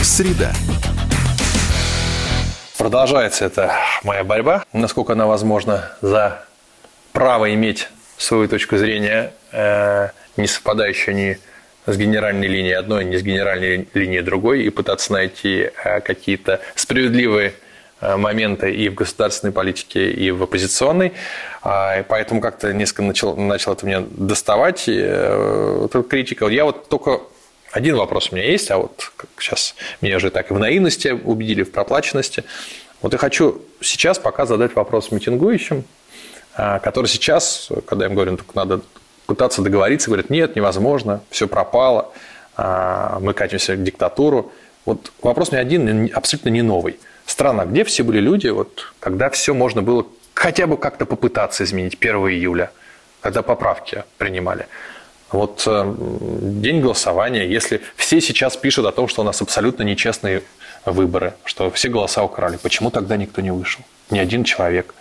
Среда. 0.03 0.53
Продолжается 2.77 3.47
эта 3.47 3.73
моя 4.05 4.23
борьба, 4.23 4.65
насколько 4.75 5.15
она 5.15 5.25
возможна, 5.25 5.93
за 6.03 6.45
право 7.13 7.53
иметь 7.55 7.89
свою 8.19 8.49
точку 8.49 8.77
зрения, 8.77 9.33
э, 9.53 10.09
не 10.37 10.47
совпадающую 10.47 11.15
ни 11.15 11.39
с 11.87 11.97
генеральной 11.97 12.47
линией 12.47 12.75
одной, 12.75 13.05
ни 13.05 13.17
с 13.17 13.23
генеральной 13.23 13.89
линией 13.95 14.23
другой, 14.23 14.63
и 14.63 14.71
пытаться 14.71 15.13
найти 15.13 15.71
э, 15.85 16.01
какие-то 16.01 16.61
справедливые 16.75 17.55
э, 18.01 18.17
моменты 18.17 18.73
и 18.73 18.89
в 18.89 18.95
государственной 18.95 19.53
политике, 19.53 20.11
и 20.11 20.31
в 20.31 20.43
оппозиционной. 20.43 21.13
А, 21.63 22.03
поэтому 22.05 22.41
как-то 22.41 22.73
несколько 22.73 23.03
начал, 23.03 23.37
начал 23.37 23.73
это 23.73 23.87
меня 23.87 24.03
доставать, 24.11 24.87
вот 24.87 25.95
эта 25.95 26.03
критика. 26.03 26.47
Я 26.47 26.65
вот 26.65 26.89
только 26.89 27.21
один 27.73 27.97
вопрос 27.97 28.31
у 28.33 28.37
меня 28.37 28.47
есть, 28.47 28.71
а 28.71 28.79
вот 28.79 29.13
сейчас 29.39 29.75
меня 30.01 30.17
уже 30.17 30.31
так 30.31 30.51
и 30.51 30.55
в 30.55 30.59
наивности 30.59 31.09
убедили, 31.09 31.63
в 31.63 31.71
проплаченности. 31.71 32.45
Вот 33.01 33.13
я 33.13 33.19
хочу 33.19 33.63
сейчас 33.81 34.19
пока 34.19 34.45
задать 34.45 34.75
вопрос 34.75 35.11
митингующим, 35.11 35.85
а, 36.63 36.79
которые 36.79 37.09
сейчас, 37.09 37.71
когда 37.87 38.05
им 38.05 38.15
говорю, 38.15 38.37
только 38.37 38.53
надо 38.55 38.81
пытаться 39.25 39.63
договориться, 39.63 40.11
говорят, 40.11 40.29
нет, 40.29 40.57
невозможно, 40.57 41.23
все 41.31 41.49
пропало, 41.49 42.13
а, 42.55 43.19
мы 43.21 43.33
катимся 43.33 43.77
к 43.77 43.83
диктатуру. 43.83 44.53
Вот 44.85 45.11
вопрос 45.23 45.53
мне 45.53 45.61
один, 45.61 46.11
абсолютно 46.13 46.51
не 46.51 46.61
новый. 46.61 47.01
Страна, 47.25 47.65
где 47.65 47.83
все 47.85 48.03
были 48.03 48.21
люди, 48.21 48.49
вот, 48.49 48.93
когда 49.01 49.31
все 49.31 49.55
можно 49.55 49.81
было 49.81 50.07
хотя 50.35 50.67
бы 50.67 50.77
как-то 50.77 51.07
попытаться 51.07 51.65
изменить 51.65 51.97
1 51.99 52.17
июля, 52.29 52.73
когда 53.23 53.41
поправки 53.41 54.05
принимали. 54.19 54.67
Вот 55.33 55.63
э, 55.67 55.95
день 56.43 56.83
голосования, 56.83 57.49
если 57.49 57.81
все 57.97 58.21
сейчас 58.21 58.59
пишут 58.59 58.85
о 58.85 58.93
том, 58.93 59.09
что 59.09 59.23
у 59.23 59.25
нас 59.25 59.41
абсолютно 59.41 59.83
нечестные 59.83 60.43
выборы, 60.85 61.33
что 61.45 61.71
все 61.71 61.89
голоса 61.89 62.23
украли, 62.23 62.59
почему 62.63 62.91
тогда 62.91 63.17
никто 63.17 63.41
не 63.41 63.51
вышел? 63.51 63.83
Ни 64.11 64.19
один 64.19 64.45
человек. 64.45 64.95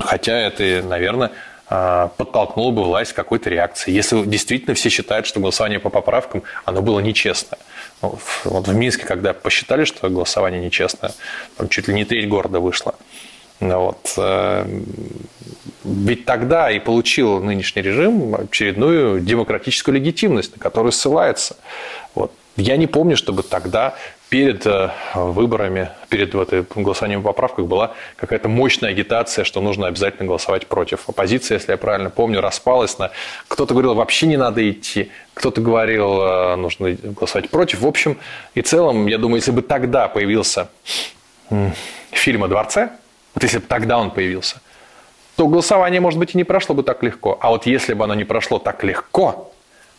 Хотя 0.00 0.38
это, 0.38 0.82
наверное, 0.86 1.32
а, 1.68 2.08
подтолкнуло 2.16 2.70
бы 2.70 2.84
власть 2.84 3.12
к 3.12 3.16
какой-то 3.16 3.50
реакции. 3.50 3.90
Если 3.90 4.22
действительно 4.24 4.74
все 4.74 4.88
считают, 4.88 5.26
что 5.26 5.40
голосование 5.40 5.80
по 5.80 5.90
поправкам, 5.90 6.44
оно 6.64 6.80
было 6.80 7.00
нечестно. 7.00 7.58
Ну, 8.02 8.18
вот 8.44 8.68
в 8.68 8.74
Минске, 8.74 9.04
когда 9.04 9.32
посчитали, 9.32 9.84
что 9.84 10.08
голосование 10.08 10.62
нечестное, 10.62 11.12
там 11.56 11.68
чуть 11.68 11.88
ли 11.88 11.94
не 11.94 12.04
треть 12.04 12.28
города 12.28 12.60
вышла. 12.60 12.94
Ну 13.58 13.80
вот. 13.80 14.14
Э, 14.16 14.66
ведь 15.82 16.24
тогда 16.24 16.70
и 16.70 16.78
получил 16.78 17.42
нынешний 17.42 17.82
режим 17.82 18.34
очередную 18.34 19.20
демократическую 19.20 19.94
легитимность, 19.96 20.54
на 20.56 20.62
которую 20.62 20.92
ссылается. 20.92 21.56
Вот. 22.14 22.32
Я 22.56 22.76
не 22.76 22.86
помню, 22.86 23.16
чтобы 23.16 23.42
тогда 23.42 23.96
перед 24.28 24.66
э, 24.66 24.90
выборами, 25.14 25.90
перед 26.08 26.34
вот, 26.34 26.52
голосованием 26.74 27.22
по 27.22 27.28
поправках 27.28 27.66
была 27.66 27.94
какая-то 28.16 28.48
мощная 28.48 28.90
агитация, 28.90 29.44
что 29.44 29.60
нужно 29.60 29.86
обязательно 29.86 30.26
голосовать 30.26 30.66
против. 30.66 31.08
Оппозиция, 31.08 31.56
если 31.56 31.72
я 31.72 31.78
правильно 31.78 32.10
помню, 32.10 32.40
распалась 32.40 32.98
на... 32.98 33.12
Кто-то 33.46 33.74
говорил, 33.74 33.94
вообще 33.94 34.26
не 34.26 34.36
надо 34.36 34.68
идти, 34.68 35.10
кто-то 35.34 35.60
говорил, 35.60 36.20
э, 36.20 36.56
нужно 36.56 36.92
голосовать 36.92 37.50
против. 37.50 37.80
В 37.80 37.86
общем 37.86 38.18
и 38.54 38.62
целом, 38.62 39.06
я 39.06 39.18
думаю, 39.18 39.36
если 39.36 39.52
бы 39.52 39.62
тогда 39.62 40.08
появился 40.08 40.68
фильм 42.10 42.42
о 42.42 42.48
дворце, 42.48 42.90
вот 43.34 43.44
если 43.44 43.58
бы 43.58 43.66
тогда 43.66 43.98
он 43.98 44.10
появился, 44.10 44.60
то 45.36 45.46
голосование, 45.46 46.00
может 46.00 46.18
быть, 46.18 46.34
и 46.34 46.38
не 46.38 46.44
прошло 46.44 46.74
бы 46.74 46.82
так 46.82 47.02
легко. 47.02 47.38
А 47.40 47.50
вот 47.50 47.66
если 47.66 47.94
бы 47.94 48.04
оно 48.04 48.14
не 48.14 48.24
прошло 48.24 48.58
так 48.58 48.82
легко, 48.82 49.52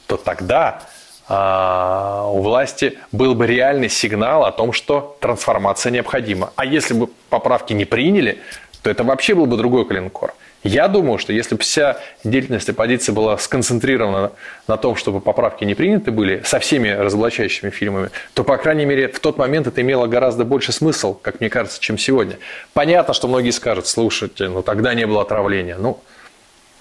то 0.07 0.17
тогда 0.17 0.81
у 1.29 2.41
власти 2.41 2.97
был 3.11 3.35
бы 3.35 3.47
реальный 3.47 3.89
сигнал 3.89 4.45
о 4.45 4.51
том, 4.51 4.71
что 4.71 5.17
трансформация 5.19 5.91
необходима. 5.91 6.53
А 6.55 6.65
если 6.65 6.93
бы 6.93 7.09
поправки 7.29 7.73
не 7.73 7.83
приняли, 7.83 8.39
то 8.81 8.89
это 8.89 9.03
вообще 9.03 9.35
был 9.35 9.45
бы 9.45 9.57
другой 9.57 9.85
клинкор. 9.85 10.33
Я 10.63 10.87
думаю, 10.87 11.17
что 11.17 11.33
если 11.33 11.55
бы 11.55 11.61
вся 11.61 11.97
деятельность 12.23 12.67
оппозиции 12.69 13.11
была 13.11 13.37
сконцентрирована 13.37 14.31
на 14.67 14.77
том, 14.77 14.95
чтобы 14.95 15.21
поправки 15.21 15.63
не 15.63 15.75
приняты 15.75 16.11
были 16.11 16.41
со 16.43 16.59
всеми 16.59 16.89
разоблачающими 16.89 17.69
фильмами, 17.69 18.09
то, 18.33 18.43
по 18.43 18.57
крайней 18.57 18.85
мере, 18.85 19.07
в 19.07 19.19
тот 19.19 19.37
момент 19.37 19.67
это 19.67 19.81
имело 19.81 20.07
гораздо 20.07 20.45
больше 20.45 20.71
смысл, 20.71 21.13
как 21.13 21.39
мне 21.39 21.49
кажется, 21.49 21.79
чем 21.79 21.97
сегодня. 21.97 22.37
Понятно, 22.73 23.13
что 23.13 23.27
многие 23.27 23.51
скажут, 23.51 23.87
слушайте, 23.87 24.49
ну 24.49 24.61
тогда 24.61 24.93
не 24.93 25.05
было 25.05 25.21
отравления. 25.21 25.77
Ну, 25.77 25.99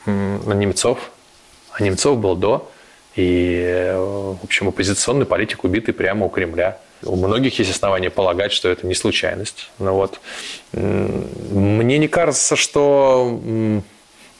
на 0.06 0.52
Немцов, 0.52 1.10
а 1.72 1.82
Немцов 1.82 2.18
был 2.18 2.34
до, 2.34 2.70
И, 3.16 3.92
в 3.96 4.44
общем, 4.44 4.68
оппозиционный 4.68 5.26
политик 5.26 5.64
убитый 5.64 5.94
прямо 5.94 6.26
у 6.26 6.28
Кремля. 6.28 6.78
У 7.02 7.16
многих 7.16 7.58
есть 7.58 7.70
основания 7.70 8.10
полагать, 8.10 8.52
что 8.52 8.68
это 8.68 8.86
не 8.86 8.94
случайность. 8.94 9.70
Но 9.78 9.94
вот 9.94 10.20
мне 10.72 11.98
не 11.98 12.08
кажется, 12.08 12.56
что 12.56 13.40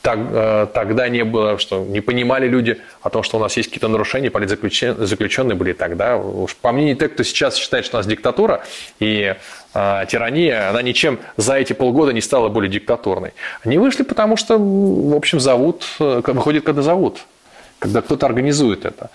так, 0.07 0.19
э, 0.31 0.67
тогда 0.73 1.09
не 1.09 1.25
было, 1.25 1.59
что 1.59 1.85
не 1.85 2.01
понимали 2.01 2.47
люди 2.47 2.79
о 3.03 3.11
том, 3.11 3.25
что 3.25 3.39
у 3.39 3.41
нас 3.41 3.57
есть 3.57 3.71
какие-то 3.71 3.89
нарушения, 3.89 4.31
политзаключенные 4.31 5.57
были 5.57 5.73
тогда. 5.73 6.17
Уж 6.17 6.55
по 6.55 6.71
мнению 6.71 6.95
тех, 6.95 7.15
кто 7.15 7.25
сейчас 7.25 7.57
считает, 7.57 7.85
что 7.85 7.97
у 7.97 7.99
нас 7.99 8.07
диктатура 8.07 8.63
и 9.01 9.35
э, 9.75 10.05
тирания, 10.09 10.71
она 10.71 10.81
ничем 10.83 11.19
за 11.37 11.55
эти 11.55 11.73
полгода 11.73 12.13
не 12.13 12.21
стала 12.21 12.49
более 12.49 12.71
диктатурной. 12.71 13.33
Они 13.65 13.79
вышли, 13.79 14.05
потому 14.05 14.37
что, 14.37 14.57
в 14.59 15.17
общем, 15.17 15.41
зовут, 15.41 15.85
э, 15.99 16.23
выходит, 16.25 16.63
когда 16.63 16.83
зовут, 16.83 17.27
когда 17.79 18.03
кто-то 18.03 18.27
организует 18.27 18.85
это. 18.85 19.11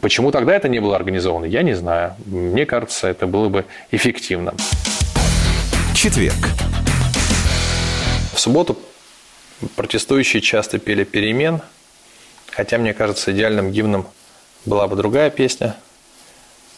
Почему 0.00 0.30
тогда 0.30 0.54
это 0.54 0.68
не 0.68 0.80
было 0.80 0.96
организовано, 0.96 1.44
я 1.44 1.62
не 1.62 1.74
знаю. 1.74 2.14
Мне 2.24 2.66
кажется, 2.66 3.08
это 3.08 3.26
было 3.26 3.48
бы 3.48 3.64
эффективно. 3.90 4.54
Четверг. 5.94 6.36
В 8.34 8.40
субботу 8.40 8.78
Протестующие 9.74 10.42
часто 10.42 10.78
пели 10.78 11.04
«Перемен», 11.04 11.62
хотя, 12.50 12.76
мне 12.76 12.92
кажется, 12.92 13.32
идеальным 13.32 13.72
гимном 13.72 14.06
была 14.66 14.86
бы 14.86 14.96
другая 14.96 15.30
песня 15.30 15.76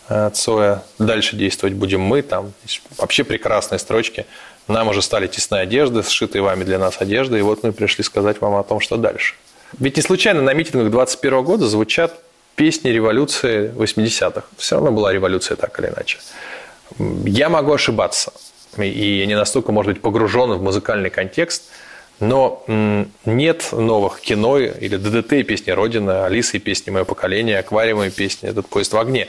Цоя 0.09 0.85
«Дальше 0.99 1.35
действовать 1.35 1.75
будем 1.75 2.03
мы». 2.03 2.23
Там 2.23 2.53
вообще 2.97 3.25
прекрасные 3.25 3.81
строчки. 3.81 4.27
Нам 4.69 4.89
уже 4.89 5.03
стали 5.03 5.27
тесные 5.27 5.63
одежды, 5.63 6.05
сшитые 6.05 6.43
вами 6.43 6.63
для 6.63 6.79
нас 6.79 7.01
одежды, 7.01 7.39
и 7.39 7.43
вот 7.43 7.65
мы 7.65 7.73
пришли 7.73 8.05
сказать 8.05 8.41
вам 8.41 8.55
о 8.55 8.63
том, 8.63 8.79
что 8.79 8.97
дальше. 8.97 9.35
Ведь 9.79 9.97
не 9.97 10.03
случайно 10.03 10.43
на 10.43 10.55
митингах 10.55 10.91
21 10.91 11.45
года 11.45 11.67
звучат 11.67 12.15
песни 12.57 12.89
революции 12.91 13.73
80-х. 13.77 14.45
Все 14.57 14.77
равно 14.77 14.93
была 14.93 15.13
революция 15.13 15.57
так 15.57 15.79
или 15.81 15.89
иначе. 15.89 16.19
Я 16.99 17.49
могу 17.49 17.73
ошибаться, 17.73 18.33
и 18.77 19.25
не 19.27 19.37
настолько, 19.37 19.73
может 19.73 19.93
быть, 19.93 20.03
погружен 20.03 20.53
в 20.53 20.63
музыкальный 20.63 21.11
контекст– 21.11 21.65
но 22.21 22.65
нет 23.25 23.69
новых 23.73 24.21
кино 24.21 24.59
или 24.59 24.97
ДДТ 24.97 25.47
песни 25.47 25.71
«Родина», 25.71 26.27
Алисы 26.27 26.59
песни 26.59 26.91
«Мое 26.91 27.05
поколение», 27.05 27.59
аквариумы 27.59 28.11
песни 28.11 28.49
«Этот 28.49 28.67
поезд 28.67 28.93
в 28.93 28.99
огне». 28.99 29.29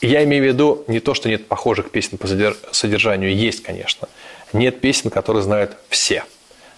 Я 0.00 0.24
имею 0.24 0.44
в 0.44 0.46
виду 0.46 0.84
не 0.86 1.00
то, 1.00 1.12
что 1.12 1.28
нет 1.28 1.48
похожих 1.48 1.90
песен 1.90 2.16
по 2.16 2.26
содержанию, 2.72 3.34
есть, 3.34 3.62
конечно. 3.62 4.08
Нет 4.54 4.80
песен, 4.80 5.10
которые 5.10 5.42
знают 5.42 5.76
все. 5.90 6.24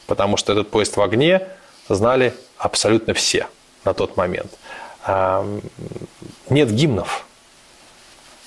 Потому 0.07 0.37
что 0.37 0.52
«Этот 0.52 0.71
поезд 0.71 0.97
в 0.97 1.00
огне» 1.00 1.42
знали 1.89 2.35
абсолютно 2.59 3.15
все 3.15 3.47
на 3.85 3.95
тот 3.95 4.17
момент. 4.17 4.53
Нет 6.49 6.71
гимнов. 6.71 7.27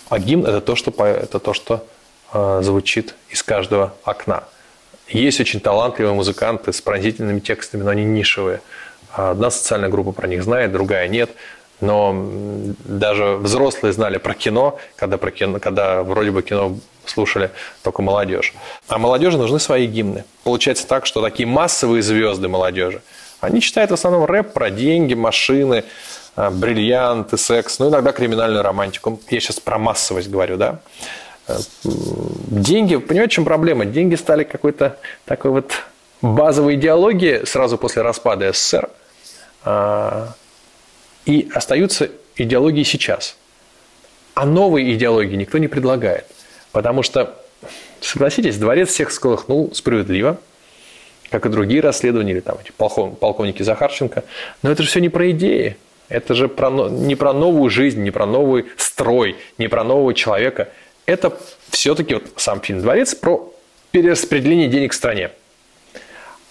А 0.09 0.19
гимн– 0.19 0.45
это 0.47 0.61
то, 0.61 0.75
что, 0.75 0.91
это 1.05 1.39
то, 1.39 1.53
что 1.53 1.85
а, 2.31 2.61
звучит 2.61 3.15
из 3.29 3.41
каждого 3.41 3.93
окна– 4.03 4.43
есть 5.07 5.39
очень 5.39 5.59
талантливые 5.59 6.13
музыканты 6.13 6.73
с 6.73 6.81
пронзительными 6.81 7.39
текстами, 7.39 7.83
но 7.83 7.91
они 7.91 8.03
нишевые. 8.03 8.61
Одна 9.11 9.51
социальная 9.51 9.89
группа 9.89 10.11
про 10.11 10.27
них 10.27 10.43
знает, 10.43 10.71
другая 10.71 11.07
нет. 11.07 11.29
Но 11.81 12.15
даже 12.85 13.35
взрослые 13.35 13.91
знали 13.91 14.17
про 14.17 14.33
кино, 14.33 14.79
когда, 14.95 15.17
про 15.17 15.29
кино, 15.29 15.59
когда 15.59 16.03
вроде 16.03 16.31
бы 16.31 16.41
кино 16.41 16.77
слушали 17.05 17.51
только 17.83 18.01
молодежь. 18.01 18.53
А 18.87 18.97
молодежи 18.97 19.37
нужны 19.37 19.59
свои 19.59 19.85
гимны. 19.85 20.23
Получается 20.43 20.87
так, 20.87 21.05
что 21.05 21.21
такие 21.21 21.45
массовые 21.45 22.01
звезды 22.01 22.47
молодежи, 22.47 23.01
они 23.45 23.61
читают 23.61 23.91
в 23.91 23.93
основном 23.93 24.25
рэп 24.25 24.53
про 24.53 24.69
деньги, 24.69 25.13
машины, 25.13 25.83
а, 26.35 26.51
бриллианты, 26.51 27.37
секс, 27.37 27.79
ну 27.79 27.89
иногда 27.89 28.11
криминальную 28.11 28.63
романтику. 28.63 29.19
Я 29.29 29.39
сейчас 29.39 29.59
про 29.59 29.77
массовость 29.77 30.29
говорю, 30.29 30.57
да. 30.57 30.79
Деньги, 31.83 32.97
понимаете, 32.97 33.31
в 33.31 33.35
чем 33.35 33.45
проблема? 33.45 33.85
Деньги 33.85 34.15
стали 34.15 34.43
какой-то 34.43 34.97
такой 35.25 35.51
вот 35.51 35.73
базовой 36.21 36.75
идеологией 36.75 37.45
сразу 37.45 37.77
после 37.77 38.01
распада 38.01 38.51
СССР 38.51 38.89
а, 39.63 40.33
и 41.25 41.49
остаются 41.53 42.09
идеологии 42.35 42.83
сейчас. 42.83 43.37
А 44.33 44.45
новые 44.45 44.93
идеологии 44.95 45.35
никто 45.35 45.57
не 45.57 45.67
предлагает. 45.67 46.25
Потому 46.71 47.03
что, 47.03 47.35
согласитесь, 48.01 48.57
дворец 48.57 48.89
всех 48.89 49.11
сколыхнул 49.11 49.73
справедливо, 49.73 50.37
как 51.29 51.45
и 51.45 51.49
другие 51.49 51.81
расследования, 51.81 52.31
или 52.33 52.39
там 52.39 52.57
эти 52.61 52.71
полковники 52.71 53.63
Захарченко. 53.63 54.23
Но 54.63 54.71
это 54.71 54.83
же 54.83 54.89
все 54.89 54.99
не 54.99 55.09
про 55.09 55.31
идеи. 55.31 55.77
Это 56.07 56.35
же 56.35 56.47
про, 56.47 56.69
не 56.69 57.15
про 57.15 57.33
новую 57.33 57.69
жизнь, 57.69 58.03
не 58.03 58.11
про 58.11 58.25
новый 58.25 58.65
строй, 58.77 59.37
не 59.57 59.67
про 59.67 59.83
нового 59.83 60.13
человека– 60.13 60.69
это 61.05 61.37
все-таки 61.69 62.15
вот 62.15 62.23
сам 62.37 62.61
фильм 62.61 62.81
«Дворец» 62.81 63.13
про 63.15 63.53
перераспределение 63.91 64.67
денег 64.67 64.93
в 64.93 64.95
стране. 64.95 65.31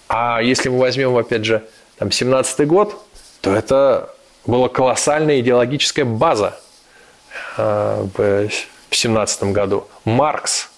А 0.07 0.41
если 0.41 0.69
мы 0.69 0.79
возьмем, 0.79 1.15
опять 1.17 1.45
же, 1.45 1.63
там, 1.97 2.11
17 2.11 2.67
год, 2.67 2.97
то 3.41 3.53
это 3.53 4.13
была 4.45 4.69
колоссальная 4.69 5.39
идеологическая 5.39 6.05
база 6.05 6.57
э, 7.57 8.07
в 8.17 8.95
17 8.95 9.43
году. 9.45 9.87
Маркс. 10.05 10.69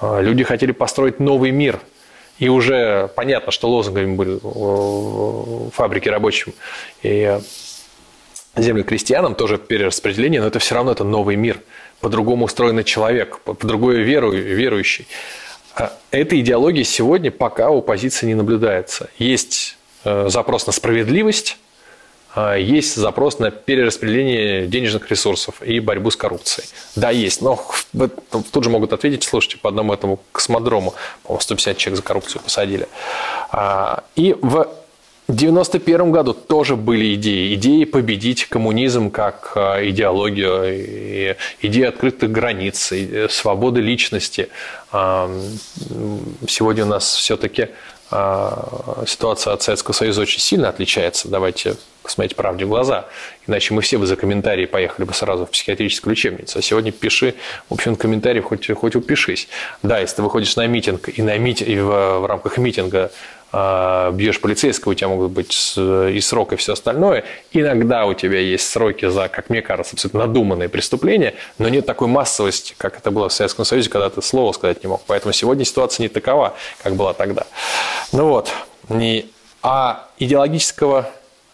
Э, 0.00 0.20
люди 0.20 0.44
хотели 0.44 0.72
построить 0.72 1.18
новый 1.18 1.50
мир. 1.50 1.80
И 2.42 2.48
уже 2.48 3.08
понятно, 3.14 3.52
что 3.52 3.68
лозунгами 3.68 4.16
были 4.16 5.70
фабрики 5.70 6.08
рабочим 6.08 6.52
и 7.02 7.38
земли 8.56 8.82
крестьянам, 8.82 9.34
тоже 9.34 9.58
перераспределение, 9.58 10.40
но 10.40 10.48
это 10.48 10.58
все 10.58 10.74
равно 10.74 10.92
это 10.92 11.04
новый 11.04 11.36
мир– 11.36 11.60
по-другому 12.02 12.46
устроенный 12.46 12.84
человек, 12.84 13.38
по-другому 13.38 13.92
веру, 13.92 14.32
верующий. 14.32 15.06
А 15.74 15.96
этой 16.10 16.40
идеологии 16.40 16.82
сегодня 16.82 17.30
пока 17.30 17.70
у 17.70 17.78
оппозиции 17.78 18.26
не 18.26 18.34
наблюдается. 18.34 19.08
Есть 19.18 19.78
э, 20.04 20.28
запрос 20.28 20.66
на 20.66 20.72
справедливость, 20.72 21.58
есть 22.58 22.96
запрос 22.96 23.38
на 23.38 23.50
перераспределение 23.50 24.66
денежных 24.66 25.10
ресурсов 25.10 25.62
и 25.62 25.80
борьбу 25.80 26.10
с 26.10 26.16
коррупцией. 26.16 26.66
Да, 26.96 27.10
есть, 27.10 27.42
но 27.42 27.60
тут 28.52 28.64
же 28.64 28.70
могут 28.70 28.92
ответить, 28.92 29.24
слушайте, 29.24 29.58
по 29.58 29.68
одному 29.68 29.92
этому 29.92 30.20
космодрому, 30.32 30.94
по-моему, 31.24 31.40
150 31.40 31.76
человек 31.76 31.96
за 31.98 32.02
коррупцию 32.02 32.42
посадили. 32.42 32.88
А, 33.50 34.04
и 34.16 34.34
в 34.40 34.68
в 35.28 35.34
1991 35.34 36.10
году 36.10 36.34
тоже 36.34 36.76
были 36.76 37.14
идеи. 37.14 37.54
Идеи 37.54 37.84
победить 37.84 38.46
коммунизм 38.46 39.10
как 39.10 39.52
а, 39.54 39.78
идеологию, 39.88 41.36
идеи 41.62 41.84
открытых 41.84 42.30
границ, 42.30 42.92
свободы 43.30 43.80
личности. 43.80 44.48
А, 44.90 45.30
сегодня 46.48 46.84
у 46.84 46.88
нас 46.88 47.14
все-таки 47.14 47.62
а, 47.62 47.68
ситуация 49.06 49.52
от 49.54 49.62
Советского 49.62 49.94
Союза 49.94 50.22
очень 50.22 50.40
сильно 50.40 50.68
отличается. 50.68 51.28
Давайте 51.28 51.76
посмотреть 52.02 52.36
правде 52.36 52.64
в 52.64 52.68
глаза. 52.68 53.06
Иначе 53.46 53.74
мы 53.74 53.82
все 53.82 53.96
бы 53.96 54.06
за 54.06 54.16
комментарии 54.16 54.66
поехали 54.66 55.06
бы 55.06 55.14
сразу 55.14 55.46
в 55.46 55.50
психиатрическую 55.50 56.12
лечебницу. 56.12 56.58
А 56.58 56.62
сегодня 56.62 56.92
пиши, 56.92 57.34
в 57.70 57.74
общем, 57.74 57.96
комментарий 57.96 58.40
хоть, 58.40 58.70
хоть 58.72 58.96
упишись. 58.96 59.48
Да, 59.82 59.98
если 59.98 60.16
ты 60.16 60.22
выходишь 60.22 60.56
на 60.56 60.66
митинг, 60.66 61.08
и, 61.08 61.22
на 61.22 61.38
митинг, 61.38 61.68
и 61.68 61.78
в, 61.78 62.18
в 62.18 62.26
рамках 62.26 62.58
митинга 62.58 63.04
а, 63.04 63.10
бьешь 63.52 64.40
полицейского, 64.40 64.92
у 64.92 64.94
тебя 64.94 65.08
могут 65.08 65.32
быть 65.32 65.74
и 65.76 66.20
срок, 66.20 66.54
и 66.54 66.56
все 66.56 66.72
остальное. 66.72 67.24
Иногда 67.52 68.06
у 68.06 68.14
тебя 68.14 68.38
есть 68.38 68.70
сроки 68.70 69.06
за, 69.08 69.28
как 69.28 69.50
мне 69.50 69.60
кажется, 69.60 69.94
абсолютно 69.94 70.20
надуманные 70.20 70.70
преступления, 70.70 71.34
но 71.58 71.68
нет 71.68 71.84
такой 71.84 72.08
массовости, 72.08 72.74
как 72.78 72.96
это 72.96 73.10
было 73.10 73.28
в 73.28 73.32
Советском 73.32 73.66
Союзе, 73.66 73.90
когда 73.90 74.08
ты 74.08 74.22
слова 74.22 74.52
сказать 74.52 74.82
не 74.82 74.88
мог. 74.88 75.02
Поэтому 75.06 75.34
сегодня 75.34 75.66
ситуация 75.66 76.04
не 76.04 76.08
такова, 76.08 76.54
как 76.82 76.94
была 76.94 77.12
тогда. 77.12 77.46
Ну 78.12 78.28
вот, 78.28 78.50
не... 78.88 79.26
а 79.62 80.08
идеологического 80.18 81.10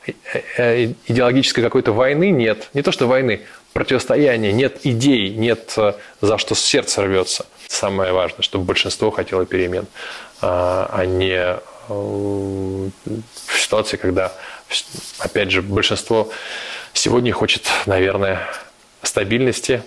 э, 0.07 0.13
э, 0.57 0.93
идеологической 1.07 1.65
какой-то 1.65 1.93
войны 1.93 2.31
нет. 2.31 2.69
Не 2.75 2.83
то, 2.83 2.93
что 2.93 3.07
войны, 3.07 3.41
противостояния, 3.73 4.53
нет 4.53 4.81
идей, 4.85 5.31
нет 5.31 5.75
э, 5.77 5.95
за 6.21 6.39
что 6.39 6.55
сердце 6.55 7.03
рвется. 7.03 7.47
Самое 7.67 8.13
важное, 8.13 8.43
чтобы 8.43 8.65
большинство 8.65 9.11
хотело 9.11 9.45
перемен, 9.45 9.87
а, 10.41 10.89
а 10.91 11.05
не 11.05 11.57
в 11.88 12.90
ситуации, 13.59 13.96
когда, 13.96 14.33
опять 15.18 15.51
же, 15.51 15.62
большинство 15.62 16.31
сегодня 16.92 17.33
хочет, 17.33 17.66
наверное, 17.87 18.40
стабильности, 19.03 19.83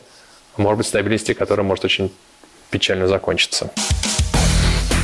может 0.57 0.77
быть, 0.77 0.87
стабильности, 0.87 1.33
которая 1.33 1.65
может 1.65 1.85
очень 1.85 2.13
печально 2.69 3.07
закончиться. 3.07 3.71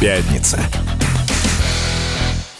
Пятница. 0.01 0.59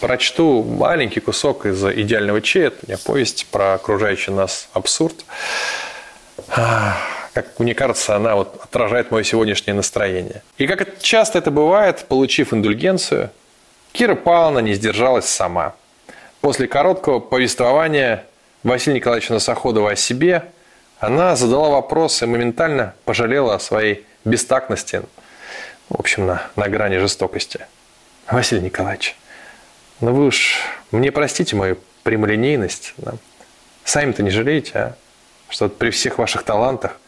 Прочту 0.00 0.62
маленький 0.62 1.20
кусок 1.20 1.66
из 1.66 1.84
«Идеального 1.84 2.40
Че». 2.40 2.66
Это 2.66 2.76
у 2.94 2.96
повесть 2.98 3.46
про 3.46 3.74
окружающий 3.74 4.30
нас 4.30 4.68
абсурд. 4.72 5.24
Как 6.46 7.58
мне 7.58 7.74
кажется, 7.74 8.16
она 8.16 8.36
вот 8.36 8.60
отражает 8.62 9.10
мое 9.10 9.24
сегодняшнее 9.24 9.74
настроение. 9.74 10.42
И 10.56 10.66
как 10.66 11.00
часто 11.00 11.38
это 11.38 11.50
бывает, 11.50 12.04
получив 12.08 12.52
индульгенцию, 12.52 13.30
Кира 13.98 14.14
Павловна 14.14 14.60
не 14.60 14.74
сдержалась 14.74 15.24
сама. 15.24 15.74
После 16.40 16.68
короткого 16.68 17.18
повествования 17.18 18.26
Василия 18.62 18.98
Николаевича 18.98 19.32
Носоходова 19.32 19.90
о 19.90 19.96
себе, 19.96 20.44
она 21.00 21.34
задала 21.34 21.68
вопрос 21.70 22.22
и 22.22 22.26
моментально 22.26 22.94
пожалела 23.04 23.56
о 23.56 23.58
своей 23.58 24.06
бестактности, 24.24 25.02
в 25.88 25.98
общем, 25.98 26.26
на, 26.26 26.42
на 26.54 26.68
грани 26.68 26.98
жестокости. 26.98 27.66
Василий 28.30 28.60
Николаевич, 28.60 29.16
ну 30.00 30.14
вы 30.14 30.26
уж 30.26 30.60
мне 30.92 31.10
простите 31.10 31.56
мою 31.56 31.76
прямолинейность. 32.04 32.94
Да? 32.98 33.14
Сами-то 33.82 34.22
не 34.22 34.30
жалеете, 34.30 34.78
а? 34.78 34.96
Что 35.48 35.68
при 35.68 35.90
всех 35.90 36.18
ваших 36.18 36.44
талантах, 36.44 37.00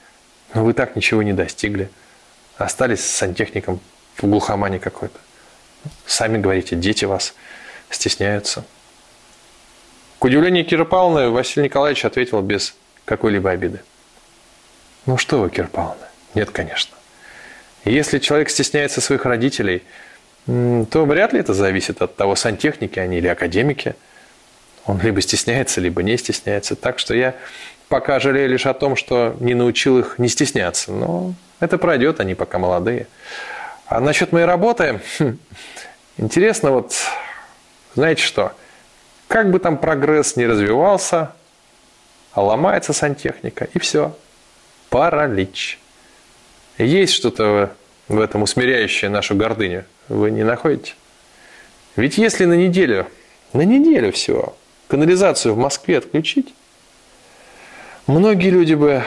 ну 0.54 0.64
вы 0.64 0.72
так 0.72 0.96
ничего 0.96 1.22
не 1.22 1.34
достигли. 1.34 1.88
Остались 2.58 3.04
сантехником 3.04 3.78
в 4.16 4.26
глухомане 4.26 4.80
какой-то. 4.80 5.20
Сами 6.06 6.38
говорите, 6.38 6.76
дети 6.76 7.04
вас 7.04 7.34
стесняются. 7.88 8.64
К 10.18 10.24
удивлению 10.24 10.64
Киры 10.66 10.84
Павловны, 10.84 11.30
Василий 11.30 11.64
Николаевич 11.64 12.04
ответил 12.04 12.42
без 12.42 12.74
какой-либо 13.04 13.50
обиды. 13.50 13.80
Ну 15.06 15.16
что 15.16 15.40
вы, 15.40 15.50
Кира 15.50 15.66
Павловна, 15.66 16.08
нет, 16.34 16.50
конечно. 16.50 16.94
Если 17.84 18.18
человек 18.18 18.50
стесняется 18.50 19.00
своих 19.00 19.24
родителей, 19.24 19.82
то 20.46 21.04
вряд 21.06 21.32
ли 21.32 21.40
это 21.40 21.54
зависит 21.54 22.02
от 22.02 22.16
того, 22.16 22.36
сантехники 22.36 22.98
они 22.98 23.18
или 23.18 23.28
академики. 23.28 23.94
Он 24.84 25.00
либо 25.00 25.20
стесняется, 25.20 25.80
либо 25.80 26.02
не 26.02 26.16
стесняется. 26.18 26.76
Так 26.76 26.98
что 26.98 27.14
я 27.14 27.34
пока 27.88 28.20
жалею 28.20 28.48
лишь 28.48 28.66
о 28.66 28.74
том, 28.74 28.96
что 28.96 29.36
не 29.40 29.54
научил 29.54 29.98
их 29.98 30.18
не 30.18 30.28
стесняться. 30.28 30.92
Но 30.92 31.34
это 31.60 31.78
пройдет, 31.78 32.20
они 32.20 32.34
пока 32.34 32.58
молодые. 32.58 33.06
А 33.90 33.98
насчет 33.98 34.30
моей 34.30 34.46
работы, 34.46 35.00
хм, 35.18 35.36
интересно 36.16 36.70
вот, 36.70 36.94
знаете 37.96 38.22
что, 38.22 38.52
как 39.26 39.50
бы 39.50 39.58
там 39.58 39.78
прогресс 39.78 40.36
не 40.36 40.46
развивался, 40.46 41.32
а 42.30 42.40
ломается 42.40 42.92
сантехника, 42.92 43.66
и 43.74 43.80
все. 43.80 44.16
Паралич. 44.90 45.80
Есть 46.78 47.14
что-то 47.14 47.72
в 48.06 48.20
этом 48.20 48.42
усмиряющее 48.42 49.10
нашу 49.10 49.34
гордыню? 49.34 49.84
Вы 50.08 50.30
не 50.30 50.44
находите? 50.44 50.94
Ведь 51.96 52.16
если 52.16 52.44
на 52.44 52.54
неделю, 52.54 53.08
на 53.52 53.62
неделю 53.62 54.12
всего, 54.12 54.56
канализацию 54.86 55.52
в 55.52 55.58
Москве 55.58 55.98
отключить, 55.98 56.54
многие 58.06 58.50
люди 58.50 58.74
бы, 58.74 59.02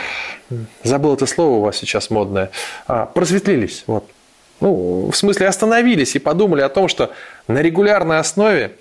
забыл 0.84 1.13
это 1.13 1.26
слово 1.26 1.60
у 1.60 1.62
вас 1.62 1.78
сейчас 1.78 2.10
модное, 2.10 2.52
а, 2.86 3.06
просветлились. 3.06 3.86
Вот. 3.88 4.10
Ну, 4.59 5.09
в 5.11 5.15
смысле, 5.15 5.47
остановились 5.47 6.15
и 6.15 6.19
подумали 6.19 6.61
о 6.61 6.69
том, 6.69 6.87
что 6.87 7.11
на 7.47 7.61
регулярной 7.61 8.19
основе 8.19 8.75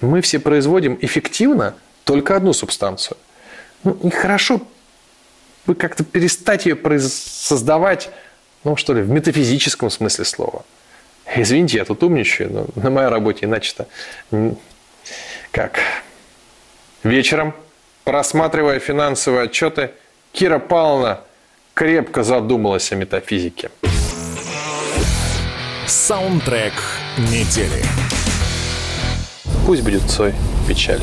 мы 0.00 0.20
все 0.22 0.38
производим 0.38 0.98
эффективно 1.00 1.74
только 2.04 2.36
одну 2.36 2.52
субстанцию. 2.52 3.16
Ну, 3.84 3.98
и 4.02 4.10
хорошо 4.10 4.60
вы 5.66 5.74
как-то 5.74 6.04
перестать 6.04 6.66
ее 6.66 6.76
создавать, 7.00 8.10
ну 8.64 8.76
что 8.76 8.94
ли, 8.94 9.02
в 9.02 9.10
метафизическом 9.10 9.90
смысле 9.90 10.24
слова. 10.24 10.64
Извините, 11.36 11.78
я 11.78 11.84
тут 11.84 12.02
умничаю, 12.02 12.52
но 12.52 12.66
на 12.82 12.90
моей 12.90 13.08
работе 13.08 13.46
иначе-то 13.46 13.86
как. 15.52 15.80
Вечером, 17.02 17.54
просматривая 18.04 18.78
финансовые 18.78 19.44
отчеты, 19.44 19.92
Кира 20.32 20.58
Павловна 20.58 21.20
крепко 21.74 22.24
задумалась 22.24 22.92
о 22.92 22.96
метафизике. 22.96 23.70
Саундтрек 25.90 26.72
недели. 27.18 27.84
Пусть 29.66 29.82
будет 29.82 30.08
Цой 30.08 30.32
печаль. 30.68 31.02